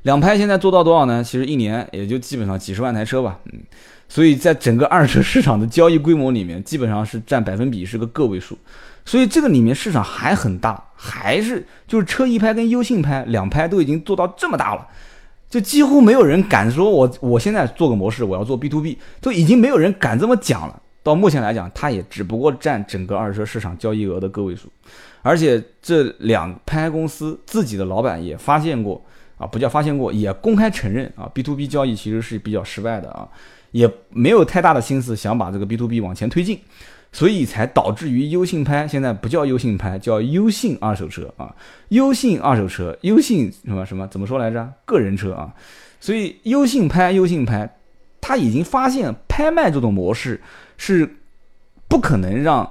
[0.03, 1.23] 两拍现在做到多少呢？
[1.25, 3.61] 其实一年也就基本上几十万台车吧，嗯。
[4.11, 8.57] 所以在整个二手车市场的交易规模里面，基本上是占百分比是个个位数，
[9.05, 14.87] 所以这个里面市场还很大，还是就是车一拍跟优信拍两拍都已经做到这么大了，
[15.51, 20.81] 就几乎没有人敢说我我现在做个模式我要做 B to B，都已经没有人敢这么讲了。
[21.09, 24.69] 到目前来讲，它也只不过占整个二手车市场交易额的个位数，
[25.23, 29.03] 而且这两拍公司自己的老板也发现过
[29.39, 33.29] 啊，不叫发现过，也公开承认啊，B to B 交易其实是比较失败的啊。
[33.71, 36.59] 也没有太大的心思想把这个 B to B 往前推进，
[37.13, 41.55] 所以才导致于优信拍现在不叫优信拍，叫优信二手车啊，
[41.89, 44.67] 优信二手车，优信什么什么怎么说来着？
[44.87, 45.55] 个人车啊，
[46.01, 47.78] 所以优信拍，优信拍，
[48.29, 50.39] 他已经发现拍卖这种模式
[50.77, 51.17] 是
[51.89, 52.71] 不可能让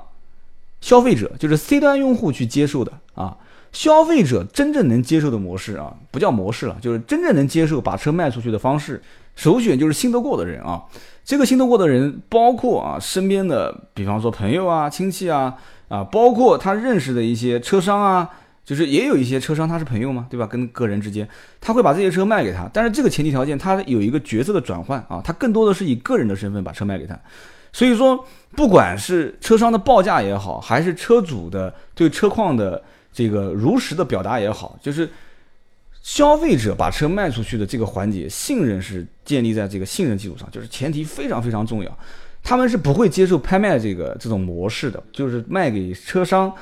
[0.81, 3.35] 消费者，就是 C 端用户去接受的啊。
[3.71, 9.01] 消费者真正能接受的模式啊，不叫模式了，就是真正能接受把车卖出去的方式。
[9.35, 10.83] 首选就是信得过的人啊，
[11.25, 15.55] 这个信得过的人包括啊身边的，比方说朋友啊、亲戚啊
[15.87, 18.29] 啊，包括他认识的一些车商啊，
[18.67, 20.45] 就是也有一些车商他是朋友嘛，对吧？
[20.45, 21.25] 跟个人之间，
[21.61, 27.17] 他会把这些车卖给他，但是这个前提条件他有一个角色的转换啊，他更多的是以个人的身份把车卖给他，
[27.71, 35.09] 所以说不管是车商的报价也好，还是车主的对车况的这个如实的表达也好，就是。
[36.03, 41.97] 消费者把车卖出去的这个环节，信任是建立在这个信任基础上，就是前提非常非常重要。
[42.41, 46.53] 他们是不会接受拍卖这个这种模式的，就是卖给车商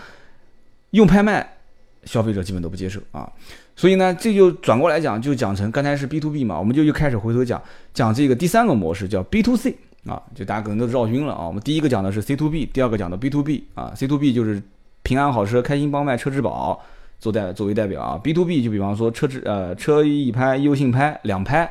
[0.90, 1.55] 用拍卖，
[2.06, 3.30] 消费者基本都不接受啊。
[3.76, 7.62] 所以呢，这就转过来讲，就讲成刚才是 B to B 嘛，我们就又开始回头讲
[7.94, 9.76] 讲这个第三个模式叫 B to C
[10.08, 11.46] 啊，就大家可能都绕晕了啊。
[11.46, 14.62] 我们第一个讲的是 C to B，第二个讲的 B to B 啊，C to B 就是
[15.04, 16.82] 平安好车、开心帮卖、车质保。
[17.18, 21.64] 做代作为代表啊，B to B 就比方说车质呃车一拍优信拍两拍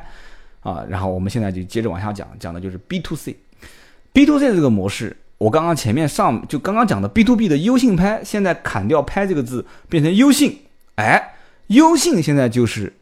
[0.61, 10.59] 啊，然后我们现在就接着往下讲，讲的就是 B to C，B to C 这个模式，我刚刚前面上就刚刚讲的 B to B 的优信拍，现在砍掉拍这个字，变成优信，
[10.95, 11.35] 哎，
[11.67, 12.93] 优信现在就是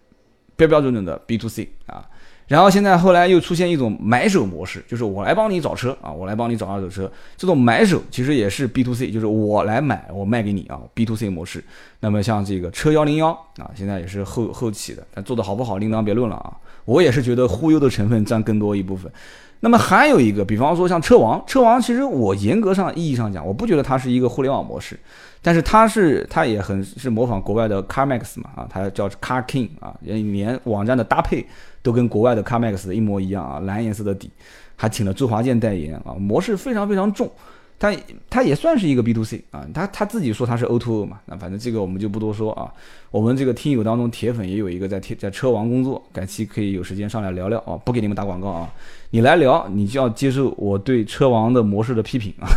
[0.56, 2.10] 标标准准的 B to C 啊。
[2.46, 7.10] 然后现在后来又出现一种买手模式，就是我来帮你找车啊，我来帮你找二手车。
[7.38, 11.64] 这种买手其实也是 B to C，就是我来买，我卖给你啊，B to C 模式。
[12.02, 16.54] 那么像这个车幺零幺啊，现在也是后后起的，但做的好不好另当别论了啊。
[16.86, 19.12] 我也是觉得忽悠的成分占更多一部分。
[19.60, 25.00] 那么还有一个，比方说像车王，车王其实我严格上意义上讲，我不觉得它是一个互联网模式，
[25.42, 31.46] 但是它是它也很是模仿国外的 CarMax 嘛啊，它叫 Car King 啊，连网站的搭配
[31.82, 34.30] 都跟国外的 CarMax 一模一样啊，蓝颜色的底，
[34.76, 37.32] 还请了周华健代言啊，模式非常非常重。
[37.80, 37.94] 它
[38.30, 42.72] 它也算是一个 B to C 啊，他他自己说他是 O to O 嘛，那反正这个我们就不多说啊。
[43.12, 48.70] 我们这个听友当中铁粉也有一个在铁在车王工作，改期可以有时间上来聊聊啊，不给你们打广告啊，
[49.12, 52.48] 你来聊你就要接受我对车王的模式的批评啊。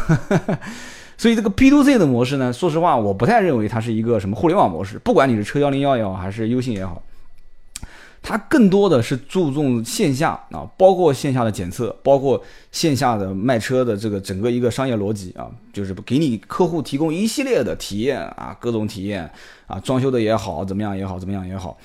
[1.19, 7.03] 所以这个 B to C 的模式呢，说实话我不太认为它是一个什么互联网模式，不管你是车幺零幺也好，还是优信也好。
[8.29, 19.31] 它更多的是注重线下啊，包括线下的检测，包括线下的卖车的这个整个一个商业逻辑啊，就是给你客户提供一系列的体验啊，各种体验
[19.69, 21.79] 啊，装修的也好，怎么样也好，怎么样也好。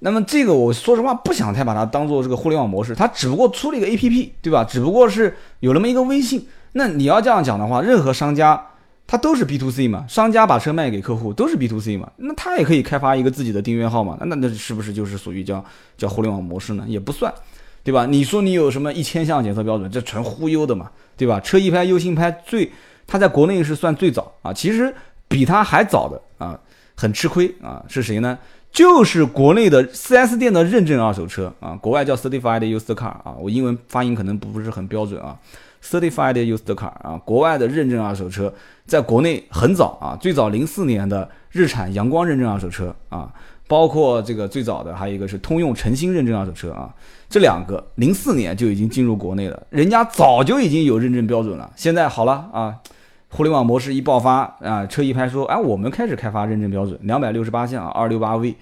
[0.00, 4.62] 那么这个我说实话不想太把它当做这个互联网模式，它只不过出了一个 A P P，对吧？
[4.62, 6.46] 只不过是有那么一个微信。
[6.72, 8.62] 那你要这样讲的话，任何商家。
[9.06, 15.64] 它都是 B to C 嘛，商家把车卖给客户都是 B to C 嘛，那他也可以开发一个自己的订阅号嘛，那那是不是就是属于叫
[15.96, 16.84] 叫互联网模式呢？
[16.88, 17.32] 也不算，
[17.84, 18.04] 对吧？
[18.04, 21.38] 你说你有什么一千项检测标准，这纯忽悠的嘛，对吧？
[21.38, 22.68] 车一拍优信拍最，
[23.06, 24.92] 它在国内是算最早啊，其实
[25.28, 26.58] 比它还早的啊，
[26.96, 28.36] 很吃亏啊，是谁呢？
[28.76, 35.34] 就是国内的 4S 店的认证二手车啊，国外叫 Certified Used Car 啊，我英文发音可能不是很标准啊。
[35.82, 38.52] Certified Used Car 啊，国外的认证二手车，
[38.86, 43.32] 在国内很早啊，最早零四年的日产阳光认证二手车啊，
[43.66, 46.94] 包括这个最早的还有一个是通用诚心认证二手车啊，
[47.30, 51.72] 这两个零四年就已经进入国内了，人家早就已经有认证标准了。
[51.76, 52.74] 现在好了啊，
[53.28, 58.54] 互联网模式一爆发啊，车一拍说，哎，我们开始开发认证标准，两百六十八项，二六八 V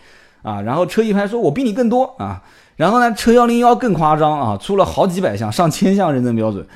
[0.42, 2.42] 啊，然后车一拍说，我比你更多啊，
[2.76, 6.66] 然后呢，车幺零幺更夸张啊，出了好几百项，上千项认证标准。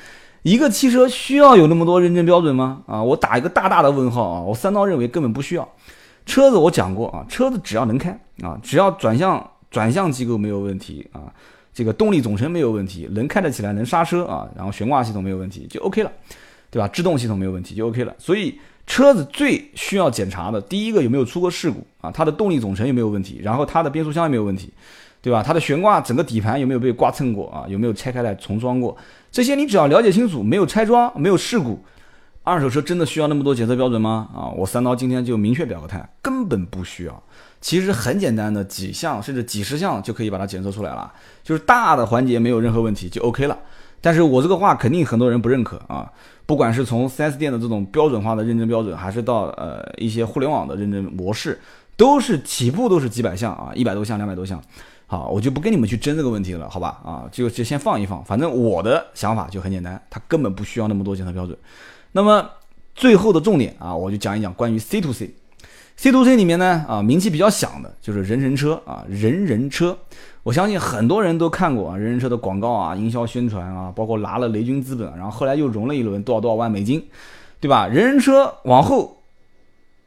[0.43, 2.81] 一个汽车需要有那么多认证标准吗？
[2.87, 4.41] 啊，我打一个大大的问号啊！
[4.41, 5.67] 我三刀认为根本不需要。
[6.25, 11.27] 车子我讲过啊，车子只要能开啊，只要转向转向机构没有问题啊，
[11.73, 16.11] 这个动力总成没有问题，能开得起来，能刹车啊，然后悬挂系统没有问题就 OK 了，
[16.69, 16.87] 对吧？
[16.87, 18.13] 制动系统没有问题就 OK 了。
[18.17, 22.11] 所以车子最需要检查的第一个有没有出过事故啊？
[22.11, 23.39] 它的动力总成有没有问题？
[23.43, 24.71] 然后它的变速箱有没有问题？
[25.21, 25.43] 对吧？
[25.43, 27.65] 它的悬挂整个底盘有没有被刮蹭过啊？
[27.67, 28.95] 有没有拆开来重装过？
[29.31, 31.83] 这些你只要了解清楚，没有拆装，没有事故，
[32.43, 34.29] 二手车真的需要那么多检测标准吗？
[34.33, 37.23] 啊，我三刀今天就明确表个态，根本不需要。
[37.59, 41.11] 其实很简单的几项甚至几十项就可以把它检测出来了，
[41.43, 43.57] 就是大的环节没有任何问题就 OK 了。
[43.99, 46.09] 但是我这个话肯定很多人不认可啊，
[46.49, 51.59] 不管是从 4S 店的这种标准化的认证标准，还是到呃一些互联网的认证模式，
[51.95, 54.59] 都是起步都是几百项啊，一百多项、两百多项。
[55.05, 56.99] 好，我就不跟你们去争这个问题了，好吧？
[57.05, 61.55] 啊，就就先放一放，反正我的想法就很简单，它根本不需要那么多检测标准。
[62.13, 62.49] 那么
[62.95, 65.29] 最后的重点啊，我就讲一讲关于 C to C。
[66.01, 69.97] C to C 里面呢，啊，名气比较响的就是人人车啊，人人车。
[70.43, 77.05] 我相信很多人都看过啊，人人车的广告啊，营销宣传啊，包括拿了雷军资本，然后后来又融了一轮多少多少万美金，
[77.59, 77.85] 对吧？
[77.85, 79.21] 人人车往后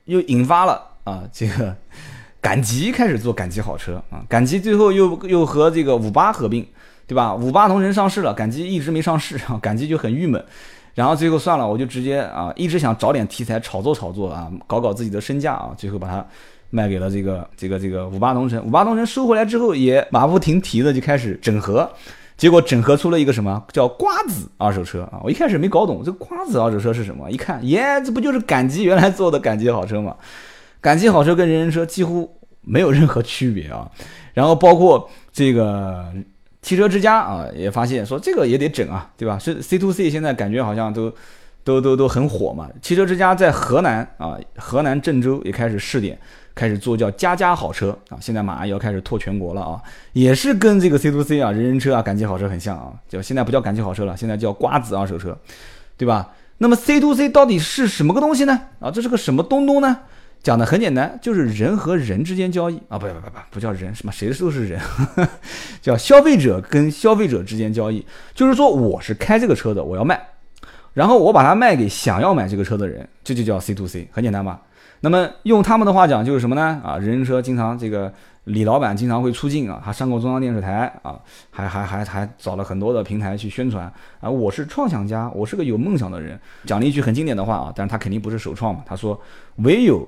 [0.06, 1.76] 又引发了啊，这个。
[2.40, 6.66] 赶集开始做赶集好车啊，赶集最后又又和这个五八合并，
[7.06, 7.34] 对吧？
[7.34, 10.42] 五八同城上市了，赶集一直没上市啊，赶集就很郁闷，
[10.94, 16.24] 然后最后算了，我就直接啊，一直想找点题材炒作炒作啊，搞搞自己的身价啊，最后把它
[16.70, 18.62] 卖给了这个这个这个五八同城。
[18.64, 21.90] 五八同城收回来之后也马不停蹄的就开始整合，
[22.36, 25.20] 结果整合出了一个什么叫瓜子二手车啊？
[25.22, 30.16] 我一开始没搞懂这瓜子二手车是什么，一看耶，这不就是赶集原来做的赶集好车吗？
[30.80, 33.90] 赶集好车跟人人车几乎没有任何区别啊，
[34.34, 36.12] 然后包括这个
[36.62, 39.38] 汽车之家啊，也发现说这个也得整啊，对吧？
[39.38, 41.12] 是 C to C 现在感觉好像都
[41.64, 42.70] 都都都很火嘛。
[42.80, 46.16] 汽车之家在河南啊，河南郑州也开始试点，
[46.54, 55.36] 开始做叫家家好车啊，现在马上要开始拓全国了啊，也是跟这个 C to C 啊，人人车啊，赶集好车很像啊，就现在不叫赶集好车了，现在叫瓜子二手车，
[55.96, 56.30] 对吧？
[56.58, 58.60] 那么 C to C 到底是什么个东西呢？
[58.78, 59.98] 啊，这是个什么东东呢？
[60.42, 64.80] 讲的很简单，就是人和人之间交易啊，不不不不，不叫人，什么谁都是人，
[65.80, 68.04] 叫消费者跟消费者之间交易。
[68.34, 70.20] 就是说，我是开这个车的，我要卖，
[70.94, 74.60] 然后我把它卖给想要买这个车的人，这就叫 C to C，很简单吧？
[74.98, 76.80] 那么用他们的话讲，就是什么呢？
[76.84, 78.12] 啊，人人车经常这个
[78.44, 83.84] 李老板经常会出镜啊，他上过中央电视台啊，还还还还找了很多的平台去宣传
[84.20, 89.20] 啊，我是创想家，我是个有梦想的人，讲了一句很经典的话啊，但是他肯定不是首创嘛，他说
[89.58, 90.04] 唯有。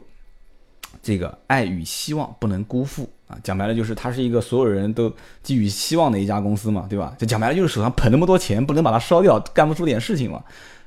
[1.03, 3.37] 这个爱与希望不能辜负啊！
[3.43, 7.15] 讲白了就是它是一个所有人都寄予希望的一家公司嘛，对吧？
[7.19, 10.43] 就讲白了就是手上捧那么多钱，不能把它烧掉，干不出点事情嘛。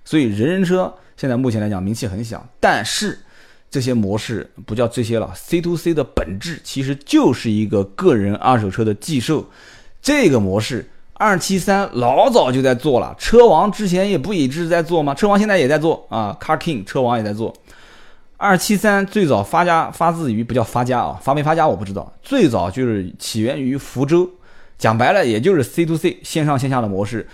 [0.05, 3.19] 所以人人车现在目前来讲名气很小，但是
[3.69, 9.45] 这些模式不叫这些了，C to C 的本质其实就是一个个人二手车的寄售。
[10.01, 15.13] 这个模式二七三老早就在做了，车王之前也不一直在做吗？
[15.13, 17.53] 车王现在也在做啊，Car King 车王也在做。
[18.39, 22.13] 二七三最早发家发自于不叫发家啊，发没发家我不知道。
[22.21, 24.29] 最早就是起源于福州，
[24.77, 27.27] 讲白了也就是 C to C 线上线下的模式，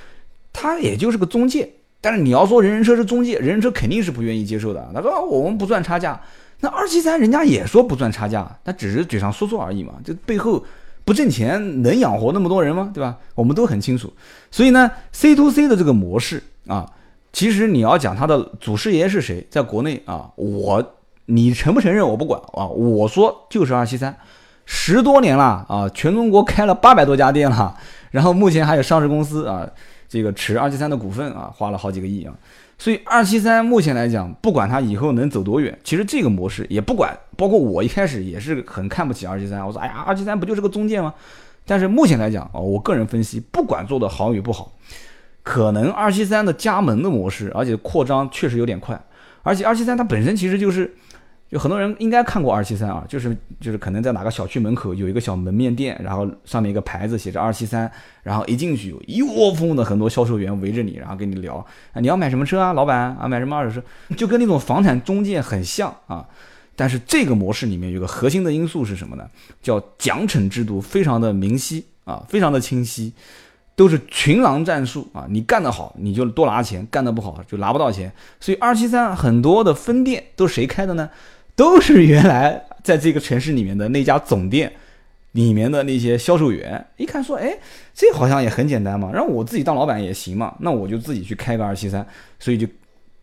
[0.54, 1.70] 它也就是个中介。
[2.00, 4.90] 但是你要说人人车是中介，人人车肯定是不愿意接受的。
[4.94, 6.22] 他说我们不赚差价，
[6.62, 9.96] 那二七三人家也说不赚差价，他只是嘴上说说而已嘛。
[10.06, 10.64] 这背后
[11.04, 12.92] 不挣钱能养活那么多人吗？
[12.94, 13.18] 对吧？
[13.36, 14.14] 我们都很清楚。
[14.52, 16.90] 所以呢，C to C 的这个模式啊。
[17.34, 20.94] 其实你要讲他的祖师爷是谁，在国内啊，我
[21.26, 24.16] 你承不承认我不管啊，我说就是二七三，
[24.66, 27.76] 十多年了啊，全中国开了八百多家店了，
[28.12, 29.68] 然后目前还有上市公司啊，
[30.08, 32.32] 这个持二七三的股份啊，花了好几个亿啊，
[32.78, 41.12] 所以二七三目前来讲，不管它以后能走多远，其实这个模式也不管，包括我一开始也是很看不起二七三，我说哎呀，二七三不就是个中介吗？
[41.66, 44.72] 但是目前来讲啊，我个人分析，不管做的好与不好。
[45.44, 49.00] 可能二七三的加盟的模式，而且扩张确实有点快，
[49.42, 50.92] 而且二七三它本身其实就是，
[51.50, 57.92] 有很多人应该看过二七三啊，就是就是可能在哪个小区门口有一个小门面店，然后上面一个牌子写着二七三，
[58.24, 61.56] 然后一进去有一窝蜂的很多销售员围着你，然后跟你聊
[61.92, 63.86] 啊，你要买什么车啊，老板啊，买什么二手车，
[64.16, 66.26] 就跟那种房产中介很像啊，
[66.76, 69.30] 但是这个模式里面有个核心的因素是什么呢？
[69.62, 73.14] 叫奖惩制度非常的明晰啊，非常的清晰。
[73.76, 75.26] 都是群狼战术啊！
[75.30, 78.12] 你干得好，你就多拿钱；干得不好，就拿不到钱。
[78.40, 81.10] 所以二七三很多的分店都谁开的呢？
[81.56, 84.74] 都是原来在这个城市里面的那家总店
[85.34, 87.58] 里面的那些销售员一看说，哎，
[87.94, 92.06] 这好像也很简单嘛，让我自己当老板也行嘛，那我就自己去开个二七三，
[92.40, 92.68] 所以就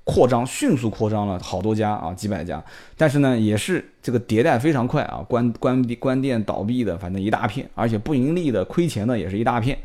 [0.02, 2.60] 扩张，迅速扩张了好多家啊，几百家。
[2.96, 9.78] 但是呢，也是这个迭代非常快啊，关关闭关店倒闭的，反正一大片，而且不盈利的、亏钱的也是一大片。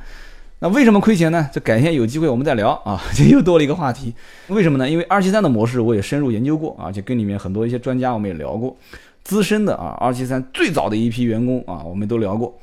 [0.60, 1.50] 那为什么亏钱呢？
[1.52, 4.14] 这改天有机会我们再聊啊， 这又多了一个话题。
[4.48, 4.90] 为什么呢？
[4.90, 8.76] 因为二七三的模式我也深入研究过啊，就跟里面很多一些专家我们也聊过。
[9.24, 12.58] 资深的啊，二七三最早的一批员工啊，我们都聊过，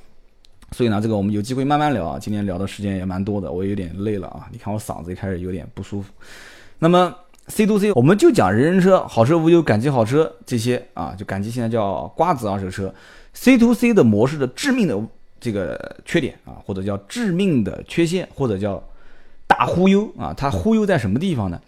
[0.70, 2.18] 所以呢，这个我们有机会慢慢聊啊。
[2.18, 4.46] 今天聊的时间也蛮多的，我有点累了啊。
[4.50, 6.12] 你看我嗓子也开始有点不舒服。
[6.78, 7.14] 那么
[7.48, 12.94] C to C，我们就讲人人车、好车无忧、赶集好车这些啊，就赶集现在叫瓜子二手车。
[13.34, 14.96] C to C 的模式的致命的
[15.42, 18.82] 这个缺点啊，或者叫致命的缺陷，或者叫
[19.46, 21.60] 大忽悠啊，他忽悠在什么地方呢？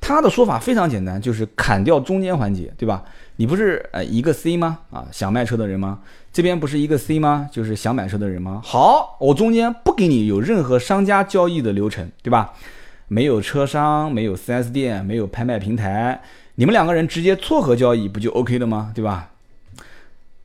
[0.00, 3.04] 他的说法非常简单，就是砍掉中间环节，对吧？
[3.36, 4.80] 你不是呃一个 C 吗？
[4.90, 6.00] 啊，想卖车的人吗？
[6.32, 7.48] 这边不是一个 C 吗？
[7.52, 8.60] 就是想买车的人吗？
[8.64, 12.52] 好，我中间不给你有任何商家交易的流程，对吧？
[13.06, 16.20] 没有车商，没有 4S 店，没有拍卖平台，
[16.56, 18.90] 你们两个人直接撮合交易不就 OK 了吗？
[18.94, 19.31] 对吧？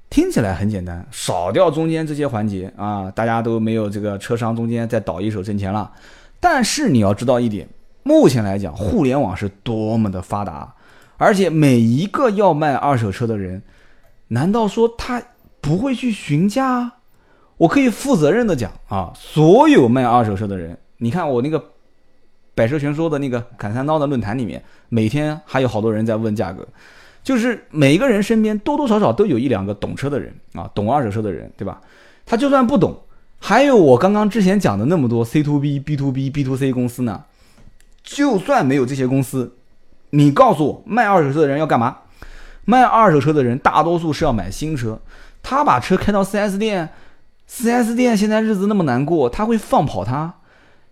[0.09, 5.91] 听起来很简单，少掉中间这些环节啊，大家都没有这个车商中间再倒一手挣钱了。
[6.39, 7.67] 但是你要知道一点。
[8.03, 10.73] 目前来讲，互联网是多么的发达，
[11.17, 13.61] 而且每一个要卖二手车的人，
[14.29, 15.21] 难道说他
[15.59, 16.93] 不会去询价？
[17.57, 21.61] 我可以负责任的讲啊，所有卖二手车的人，你看我那个
[22.55, 26.65] 百车全说的那个砍三刀的论坛里面，每天还有好多人在问价格，
[27.27, 31.81] 就是每个人身边多多少少都有一两个懂车的人啊，懂二手车的人，对吧？
[32.25, 32.97] 他就算不懂，
[33.37, 37.25] 还有我刚刚之前讲的那么多 C to B、B to B、B to C 公司呢。
[38.01, 39.57] 就算没有这些公司，
[40.11, 41.97] 你告诉我，卖二手车的人要干嘛？
[42.63, 45.01] 卖二手车的人大多数是要买新车，
[45.43, 46.91] 他把车开到 4S 店
[47.49, 50.35] ，4S 店现在日子那么难过，他会放跑他？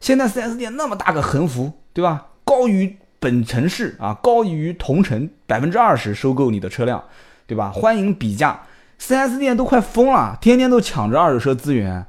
[0.02, 2.28] 现在 4S 店那么大个横幅，对吧？
[2.44, 7.03] 高于本城市啊，高于同城百分之二十收购你的车辆，
[7.47, 7.71] 对吧？
[7.71, 8.61] 欢迎比价
[8.99, 12.05] ，4S 店都快疯了，天天都抢着二手车资源。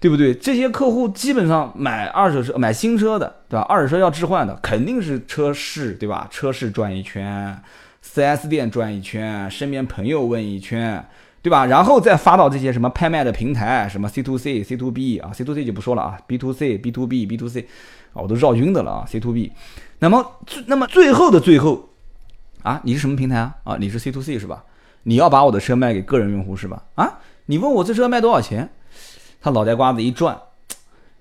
[0.00, 0.32] 对不对？
[0.32, 3.66] 这些客户基本上买二手车、买新车的，对吧？
[3.68, 6.28] 二手车要置换的，肯定是车市，对吧？
[6.30, 7.60] 车市转一圈
[8.04, 11.04] ，4S 店转一圈，身边朋友问一圈，
[11.42, 11.66] 对吧？
[11.66, 17.66] 然后再发到这些什么拍卖的平台，什么 C to C、C to B 啊，C to C 就不说了啊，B to C、B to B、B to C
[18.12, 19.50] 啊，我都绕晕的了啊，C to B。
[19.98, 21.88] 那么最，那么最后的最后
[22.62, 23.56] 啊，你是什么平台啊？
[23.64, 24.64] 啊，你是 C to C 是吧？
[25.04, 26.82] 你要把我的车卖给个人用户是吧？
[26.94, 28.68] 啊，你问我这车卖多少钱？
[29.40, 30.36] 他脑袋瓜子一转，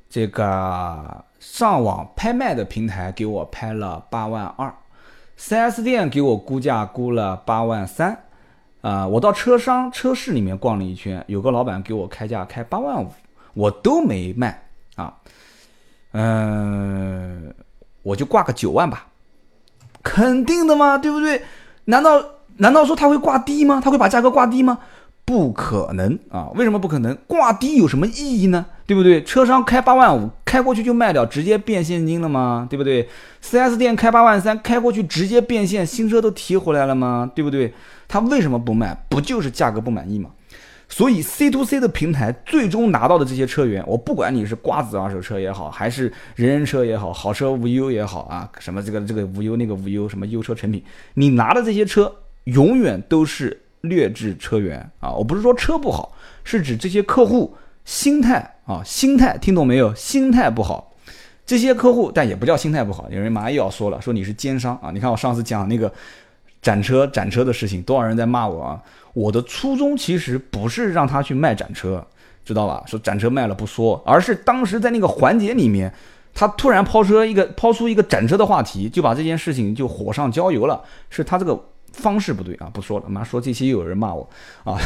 [0.09, 4.73] 这个上网拍卖的平台给我拍了八万二
[5.39, 8.23] ，4S 店给我估价估了八万三，
[8.81, 13.11] 啊，我到车商车市里面逛了一圈，有个老板给我开价开八万五，
[13.53, 14.63] 我都没卖
[14.95, 15.13] 啊，
[16.13, 17.53] 嗯，
[18.07, 19.07] 我就挂个九万吧，
[20.01, 20.97] 肯定的嘛？
[20.97, 21.41] 对不对？
[21.85, 22.23] 难道
[22.57, 23.81] 难道说他会挂低吗？
[23.83, 24.79] 他会把价格挂低吗？
[25.25, 26.47] 不可能啊！
[26.55, 27.17] 为什么不可能？
[27.27, 28.65] 挂低有什么意义呢？
[28.85, 29.21] 对不对？
[29.25, 32.65] 车商开八万五，开过去就卖掉，直接变现金了吗？
[32.69, 33.09] 对不对
[33.43, 37.29] ？4S 店开八万三，开过去直接变现，新车都提回来了吗？
[37.35, 37.73] 对不对？
[38.07, 38.97] 他为什么不卖？
[39.09, 40.29] 不就是价格不满意吗？
[40.89, 50.83] 所以 C to C 的平台最终拿到的这些车源，我不管你是瓜子二手车也好，还是人人车也好，好车无忧也好啊，什么这个这个无忧那个无忧，什么优车成品，
[51.13, 52.13] 你拿的这些车
[52.45, 53.61] 永远都是。
[53.81, 56.11] 劣质车源啊，我不是说车不好，
[56.43, 59.93] 是指这些客户心态啊，心态听懂没有？
[59.93, 60.93] 心态不好，
[61.45, 63.07] 这些客户，但也不叫心态不好。
[63.11, 64.89] 有人马上又要说了，说你是奸商啊！
[64.91, 65.93] 你看我上次讲那个
[66.61, 68.81] 展车展车的事情，多少人在骂我啊？
[69.13, 72.05] 我的初衷其实不是让他去卖展车，
[72.45, 72.83] 知道吧？
[72.85, 75.93] 说展车卖了不说，而是当时在那个环节里面，
[76.33, 81.59] 他突然抛出一个抛出一个展车的话题，就把这件事情就火上浇油了，是他这个。
[81.93, 83.05] 方式不对啊，不说了。
[83.07, 84.29] 妈说这些又有人骂我
[84.65, 84.77] 啊！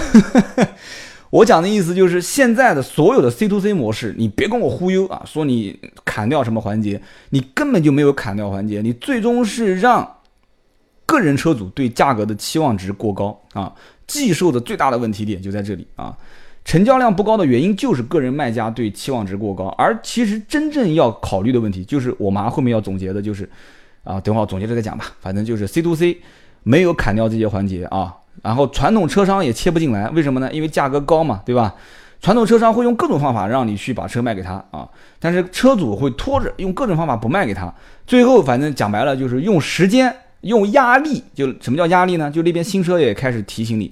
[1.29, 5.21] 我讲的意思就是，现在的所有的 C to C 模式，你别跟我忽悠啊！
[5.25, 7.01] 说你砍掉什么环节，
[7.31, 10.09] 你根本就没有砍掉环节，你最终是让
[11.11, 13.73] 个人车主对价格的期望值过高啊！
[14.07, 16.17] 寄售的最大的问题点就在这里啊！
[16.63, 23.49] 成交量不高的原因就是个人卖家对期望值过高，而其实真正要考虑的问题就是我马上后面要总结的就是
[24.05, 26.17] 啊，等会儿总结了再讲吧，反正就是 C to C。
[26.63, 30.47] 没有砍掉这些环节啊，然后传统车商也切不进来，为什么呢？
[30.53, 31.73] 因为价格高嘛，对吧？
[32.21, 34.87] 传统车商会用各种方法让你去把车卖给他啊，
[35.19, 37.73] 但是车主会拖着用各种方法不卖给他，
[38.05, 41.23] 最后反正讲白了就是用时间、用压力。
[41.33, 42.29] 就什么叫压力呢？
[42.29, 43.91] 就那边新车也开始提醒你，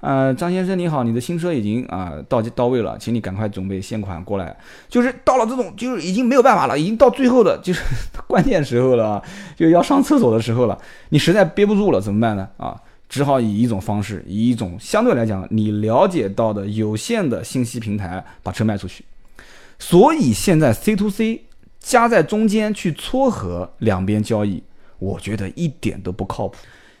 [0.00, 4.56] 呃，张先生你好，你的新车已经啊到到位了，请你赶快准备现款过来。
[4.88, 7.82] 就是到了这种就是已经没有办法了，已经到最后的就是
[8.26, 9.22] 关键时候了，
[9.56, 10.78] 就要上厕所的时候了，
[11.08, 12.48] 你实在憋不住了怎么办呢？
[12.58, 12.78] 啊，
[13.08, 19.04] 只好以一种方式，以一种相对来讲你了解到的有限的信息平台把车卖出去。
[19.78, 21.42] 所以现在 C to C
[21.80, 24.62] 加在中间去撮合两边交易，
[24.98, 26.56] 我觉得一点都不靠谱，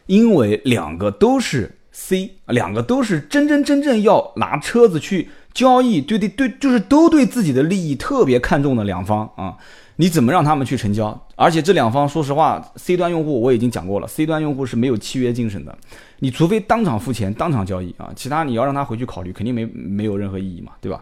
[0.06, 1.78] 因为两个都是。
[1.96, 9.56] C 两个都是真真正正要拿车子去交易，对对对，就是都对自己的利益特别看重的两方啊，
[9.94, 11.16] 你怎么让他们去成交？
[11.36, 15.78] 而且这两方说实话，C 端用户我已经讲过了，C 端用户是没有契约精神的，
[16.18, 21.00] 你除非当场付钱，当场交易啊，其他你要让他回去考虑，肯定没没有任何意义嘛，对吧？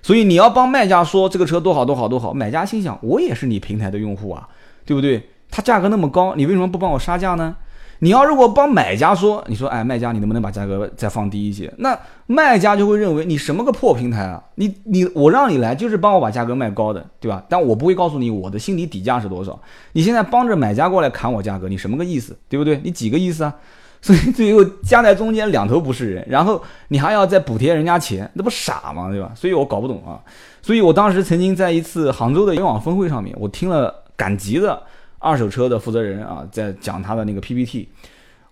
[0.00, 4.48] 所以你要帮卖家说这个车多好多好多好，买家心想我也是你平台的用户啊，
[4.86, 5.22] 对不对？
[5.50, 7.56] 它价格那么高，你为什么不帮我杀价呢？
[8.02, 11.70] 你要如果帮买家说，你说哎，卖家你能不能把价格再放低一些？
[11.76, 14.42] 那卖家就会认为你什么个破平台啊？
[14.54, 17.44] 你你我让你来就是帮我把价格卖高的，对吧？
[17.46, 19.60] 但我不会告诉你我的心理底价是多少。
[19.92, 22.34] 你现在帮着买家过来砍我价格，你什么个意思？
[22.48, 22.80] 对不对？
[22.82, 23.54] 你几个意思啊？
[24.00, 29.10] 所以最后夹在中间两头不是人，然后你还要再补贴人家钱，那不傻吗？
[29.10, 29.30] 对吧？
[29.36, 30.24] 所以我搞不懂啊。
[30.62, 34.82] 所以我当时曾经在一次杭州的联网峰会上面，我听了赶集的。
[35.20, 37.86] 二手车的负责人啊，在讲他的那个 PPT，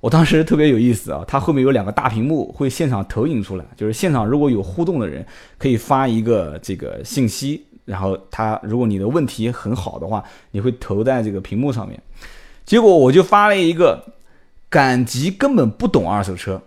[0.01, 5.25] 我当时特别有意思啊，他后面有两个大屏幕，会现场投影出来，就是现场如果有互动的人，
[5.57, 11.99] 可以发一个这个信息，然后他如果你的问题很好的话，你会投在这个屏幕上面。
[12.67, 14.05] 结果我就发了一个，
[14.69, 16.61] 赶集根本不懂二手车，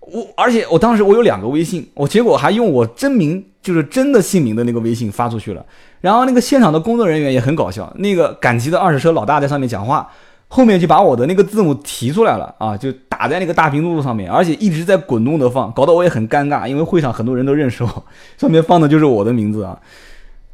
[0.00, 3.44] 我而且我当时我有两个微信，我结果还用我真名。
[3.66, 5.66] 就是真的姓名的那个微信发出去了，
[6.00, 10.08] 然后那个现场的工作人员也很搞笑，那个赶集的二手车老大在上面讲话，
[10.48, 18.04] 后面就把我的那个字母提出来了啊，就打在那个大屏幕上面，而且一直在滚动的放，搞得我也很尴尬，因为会上很多人都认识我，
[18.38, 19.78] 上面放的就是我的名字啊。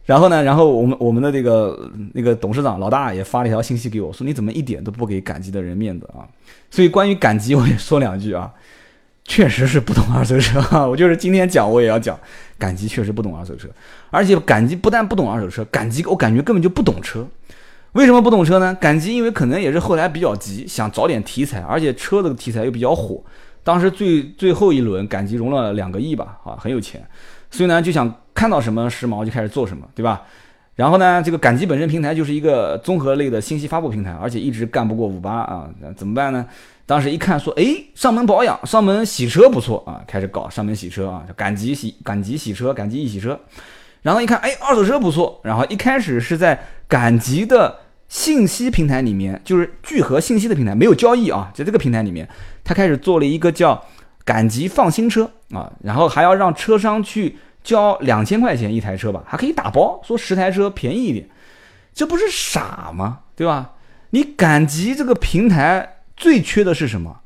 [0.04, 6.26] 然后呢，然后我们我们的这个那个董事长老大也发了一条信息给我，说你怎么一点都不给赶集的人面子啊？
[6.70, 8.50] 所以关于赶集，我也说两句啊。
[9.32, 12.20] 确实是不懂二手车， 我就是今天讲我也要讲，
[12.58, 13.66] 赶集确实不懂二手车，
[14.10, 17.26] 而且赶集不但不懂二手车，赶集我感觉根本就不懂车。
[17.92, 18.76] 为什么不懂车呢？
[18.78, 23.22] 赶集因为可能也是后来比较急，想找点题材，而且车的题材又比较火。
[23.64, 27.02] 当时最最后一轮赶集融了两个亿吧，啊，很有钱，
[27.50, 30.20] 所以呢就想看到什么时髦就开始做什么，对吧？
[30.76, 36.44] 然后呢，这个赶集本身平台就是一个综合类的信息发布平台，而且一直干不过五八啊，怎么办呢？
[36.84, 37.64] 当时一看说，哎，
[37.94, 43.38] 上门保养、上门洗车不错啊，开始搞上门洗车啊，赶集洗、赶集洗车、赶集一洗车。
[44.02, 45.40] 然后一看，哎，二手车不错。
[45.44, 47.78] 然后一开始是在赶集的
[48.08, 52.28] 信息平台里面，就是聚合信息的平台，没有交易啊，在这个平台里面，
[52.64, 53.84] 他开始做了一个叫
[54.24, 61.28] 赶集放新车啊，然后还要让车商去交两千块钱一台车吧，还可以打包，说十台车便宜一点，
[61.94, 63.20] 这不是傻吗？
[63.36, 63.70] 对吧？
[64.10, 66.00] 你赶集这个平台。
[66.16, 67.20] 最缺的是什么？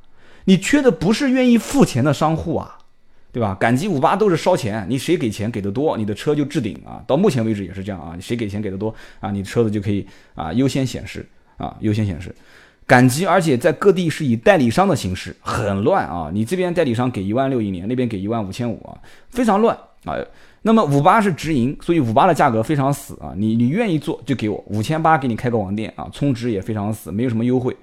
[0.45, 2.79] 你缺的不是愿意付钱的商户啊，
[3.33, 3.57] 对吧？
[3.59, 7.03] 赶集五八都是烧钱，你谁给钱给的多，你的车就置顶啊。
[7.07, 11.27] 到目前为止也是这样啊，你谁给钱给的多啊，你的车子就可以啊优先显示
[11.57, 12.35] 啊优先显示。
[12.87, 16.31] 赶集而且在各地是以代理商的形式，很乱啊。
[16.33, 18.95] 你这边代理商给一万六一年，那边给一万五千五啊，
[19.31, 20.15] 非常乱啊。
[20.63, 23.35] 那么五八是直营，所以五八的价格非常死啊。
[23.37, 27.77] 你你愿意做就给我五千八给你开个网店啊，充值也非常死，没有什么优惠。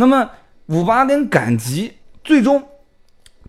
[0.00, 0.30] 那么
[0.66, 1.92] 五八跟赶集
[2.22, 2.62] 最终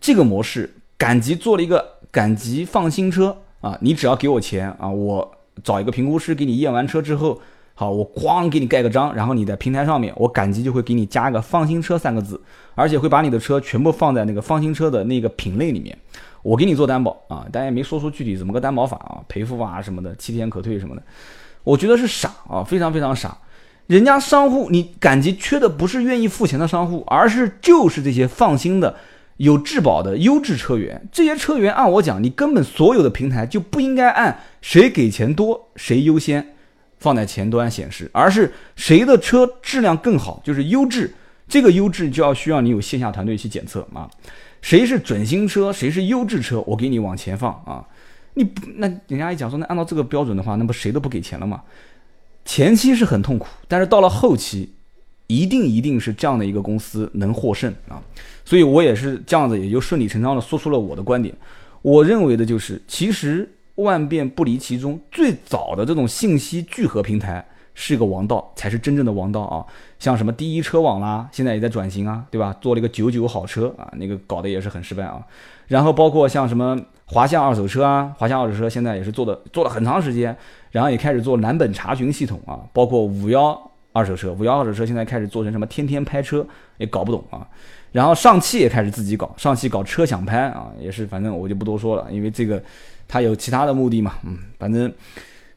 [0.01, 7.39] 这个模式，赶集做了一个赶集放心车啊，你只要给我钱啊，我找一个评估师给你验完车之后，
[7.75, 12.41] 好，我咣给你盖个章，然后你在平台上面，我赶集就会给你加一个放心车三个字，
[12.73, 15.95] 而且会把你的车全部放在那个放心车的那个品类里面，
[16.41, 21.03] 我给你做担保啊，但也没说出具体怎么个担保法啊，赔付啊什么的，七天可退什么的，
[21.63, 23.37] 我觉得是傻啊，非常非常傻。
[23.89, 28.95] 人家商户，你赶集缺的不是愿意付钱的商户，而是就是这些放心的、
[29.37, 31.09] 有质保的优质车源。
[31.11, 36.53] 这些车源按我讲，你根本所有的平台就不应该按谁给钱多谁优先
[36.99, 41.11] 放在前端显示，而是谁的车质量更好，就是优质。
[41.47, 44.07] 这个优质就要需要你有线下团队去检测啊，
[44.61, 47.83] 谁是准新车，谁是优质车，我给你往前放啊。
[48.35, 51.63] 你不那人家一讲说，那按照这个标准的话，那不谁都不给钱了吗？
[52.49, 54.73] 前期是很痛苦，但是到了后期，
[55.27, 58.01] 一定一定是这样的一个公司能获胜啊！
[58.43, 61.31] 所以我也是这样子，也就顺理成章的说出了我的观点。
[61.83, 67.45] 我认为的就是，其实万变不离其中，最早的这种信息聚合平台
[67.75, 69.63] 是一个王道，才是真正的王道啊！
[69.99, 72.57] 像什么第一车网啦，现在也在转型啊，对吧？
[72.59, 75.23] 做了一个九九好车啊，那个搞得也是很失败啊。
[75.67, 76.75] 然后包括像什么
[77.11, 80.35] 华夏二手车啊，华夏二手车现在也是做的做了很长时间，
[80.69, 83.59] 然后也开始做蓝本查询系统啊，包括五幺
[83.91, 86.45] 二手车，五幺二手车现在开始做成什么天天拍车，
[86.77, 87.45] 也搞不懂啊。
[87.91, 92.61] 然后上汽也开始自己搞，上汽搞车享拍啊，也是反正我就不多说了，因为这个
[93.07, 94.93] 它有其他的目的嘛，嗯，反正。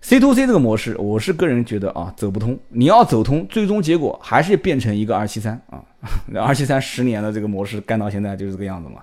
[0.04, 2.58] C to C 这个模式，我是个人觉得啊，走不通。
[2.70, 5.80] 你要走通，最终结果还是变成一个二七三啊，
[6.44, 8.96] 二七三十年的这个模式干到现在就是这个样子嘛。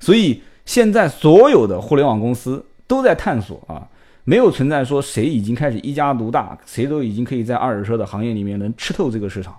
[0.00, 3.86] 所以现在所有的互联网公司都在探索啊，
[4.24, 9.56] 没有存在说谁已经开始一家独大，谁都已经可以在二手车的行业里面能吃透这个市场。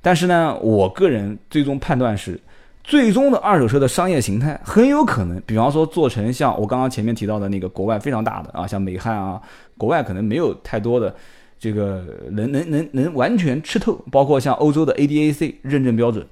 [0.00, 2.40] 但是呢，我个人最终判断是。
[2.84, 9.38] 最终的二手车的商业形态很有可能，比方说做成像我刚刚前面提到的那个国外非常大的啊，像美汉啊，
[9.76, 11.14] 国外可能没有太多的
[11.60, 16.26] 这个能能能能完全吃透，包括像欧洲的 ADAC 认证标准，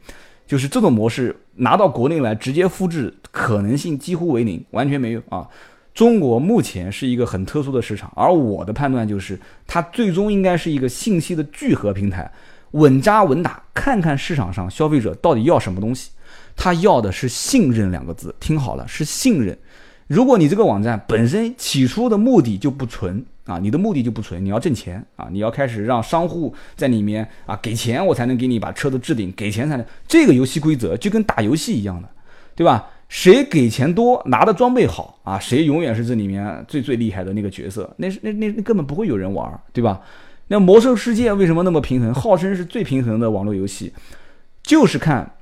[0.47, 5.47] 就是这种模式拿到国内来直接复制可能性几乎为零，完全没有啊。
[5.93, 12.31] 中国目前是一个很特殊的市场，而我的判断就是它最终应该是一个信息的聚合平台，
[12.73, 16.11] 稳扎稳打，看看市场上消费者到底要什么东西。
[16.55, 19.57] 他要的是信任两个字，听好了，是信任。
[20.07, 29.87] 如果你这个网站本身起初的目的就不纯啊，你的目的就不纯，你要挣钱啊，你要开始让商户在里面啊给钱，我才能给你把车子置顶，给钱才能。
[30.07, 32.09] 这个游戏规则就跟打游戏一样的，
[32.55, 32.91] 对吧？
[33.09, 37.89] 谁给钱多，拿的装备好啊，谁永远是这里面最最厉害的那个角色。
[37.99, 40.01] 那是那那那根本不会有人玩，对吧？
[40.49, 42.13] 那魔兽世界为什么那么平衡？
[42.13, 43.93] 号称是最平衡的网络游戏，
[44.63, 45.36] 就是看。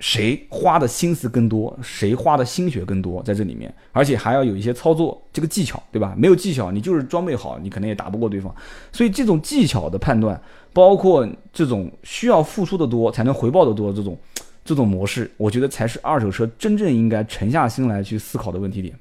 [0.00, 6.14] 谁花的心思更多，谁花的心血更多，在这里面，而且还要有一些操作这个技巧，对吧？
[6.16, 8.52] 没有技巧，你就是装备好，你可能也打不过对方。
[8.90, 10.40] 所以这种技巧的判断，
[10.72, 14.18] 包括这种需要付出的多才能回报的多这种
[14.64, 18.94] 这种模式，我觉得才是二手车真正应该沉下心来去思考的问题点。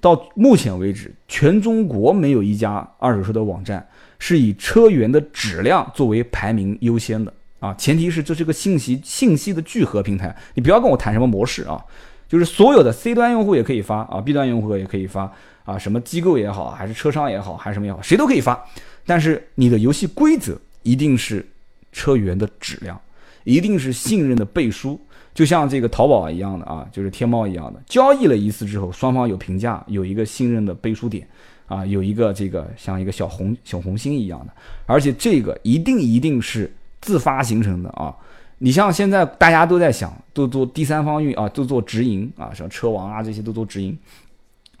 [0.00, 3.86] 到目前为止，全中国没有一家二手车的网站
[4.18, 7.32] 是以车源的质量作为排名优先的。
[7.62, 11.80] 啊，前提是这是个信息信息的聚合平台，你不要跟我谈什么模式啊，
[12.28, 15.32] 就是所有的 C 端用户也可以发啊，B 端用户也可以发
[15.64, 18.60] 啊，什么机构也好，还是车商也好，还是什么也好，谁都可以发，
[19.06, 21.48] 但是你的游戏规则一定是
[21.92, 23.00] 车源的质量，
[23.44, 25.00] 一定是信任的背书，
[25.32, 31.24] 就像这个淘宝一样的啊，就是天猫一样的，交易了一次之后，双方有评价，有一个信任的背书点
[31.68, 34.52] 啊，有一个这个像一个小红小红心一样的，
[34.84, 36.68] 而且这个一定一定是。
[37.02, 38.14] 自发形成的啊，
[38.58, 43.98] 你像现在大家都在想，都做第三方运啊，都做直营啊，像车王啊这些都做直营，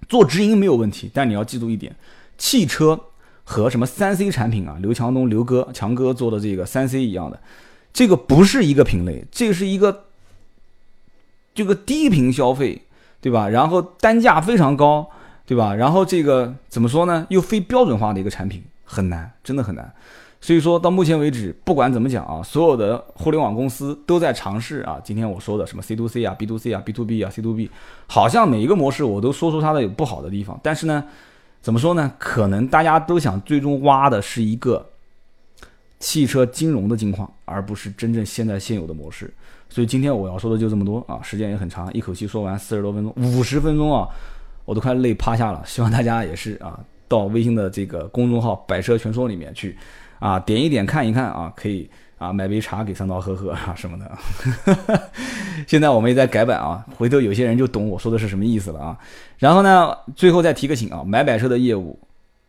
[0.08, 1.94] 做直营没有问题，但你要记住一点，
[2.38, 2.98] 汽车
[3.44, 7.40] 和什么三 C 产品啊，刘强东刘哥强哥做的这个三 C 一样的，
[7.92, 10.04] 这个不是一个品类，这是一个
[11.54, 12.82] 这个低频消费，
[13.20, 13.48] 对吧？
[13.48, 15.10] 然后单价非常高，
[15.44, 15.74] 对吧？
[15.74, 17.26] 然后这个怎么说呢？
[17.30, 18.62] 又非标准化的一个产品，
[18.92, 19.90] 很难，真的很难。
[20.38, 25.00] 所以说到目前为止，不管怎么讲啊，所有的互联网公司都在尝试啊。
[25.02, 27.70] 今天我说的什么 C to C 啊、B to C 啊、B to B 啊、C to B，
[28.06, 30.58] 好像每一个模式我都说出它的有不好的地方。
[30.62, 31.04] 但是呢，
[31.60, 32.12] 怎么说呢？
[32.18, 34.84] 可能大家都想最终挖的是一个
[36.00, 39.32] 汽车金融的金矿，而不是真正现在现有的模式。
[39.70, 44.08] 所以今天我要说的就这么多啊，时间也很长，一口气说完四十多分钟、五十分钟啊，
[44.64, 45.62] 我都快累趴下了。
[45.64, 46.78] 希望大家也是啊，
[47.12, 49.76] 到微信的这个公众号“百车全说”里面去。
[50.18, 54.08] 啊，点一点看一看啊，可以啊，买杯茶给三刀喝喝啊什么的。
[55.66, 58.96] 现在我们也在改版啊，回头有些人就懂我说的是什么意思了啊。
[59.36, 61.98] 然后呢，最后再提个醒啊，买百车的业务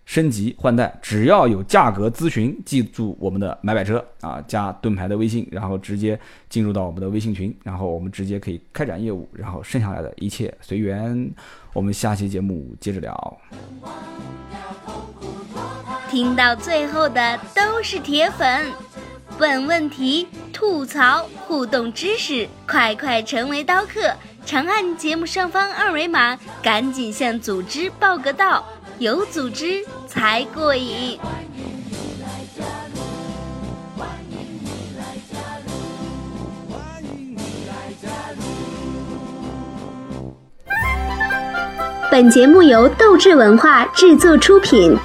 [0.06, 11.32] 升级换代，只要有价格咨询，记住我们的买买车啊，加盾牌的微信，然后直接进入到我们的微信群，然后我们直接可以开展业务，然后剩下来的一切随缘。
[11.72, 13.38] 我们下期节目接着聊。
[16.10, 18.68] 听到最后的都是铁粉，
[19.40, 24.14] 问问题、吐槽、互动知识，快快成为刀客！
[24.46, 28.64] 长按节目上方二维码，赶紧向组织报个到，
[29.00, 31.20] 有组织才过瘾。
[31.20, 32.28] 欢迎你来
[42.12, 44.96] 本节目由斗志文化制作出品。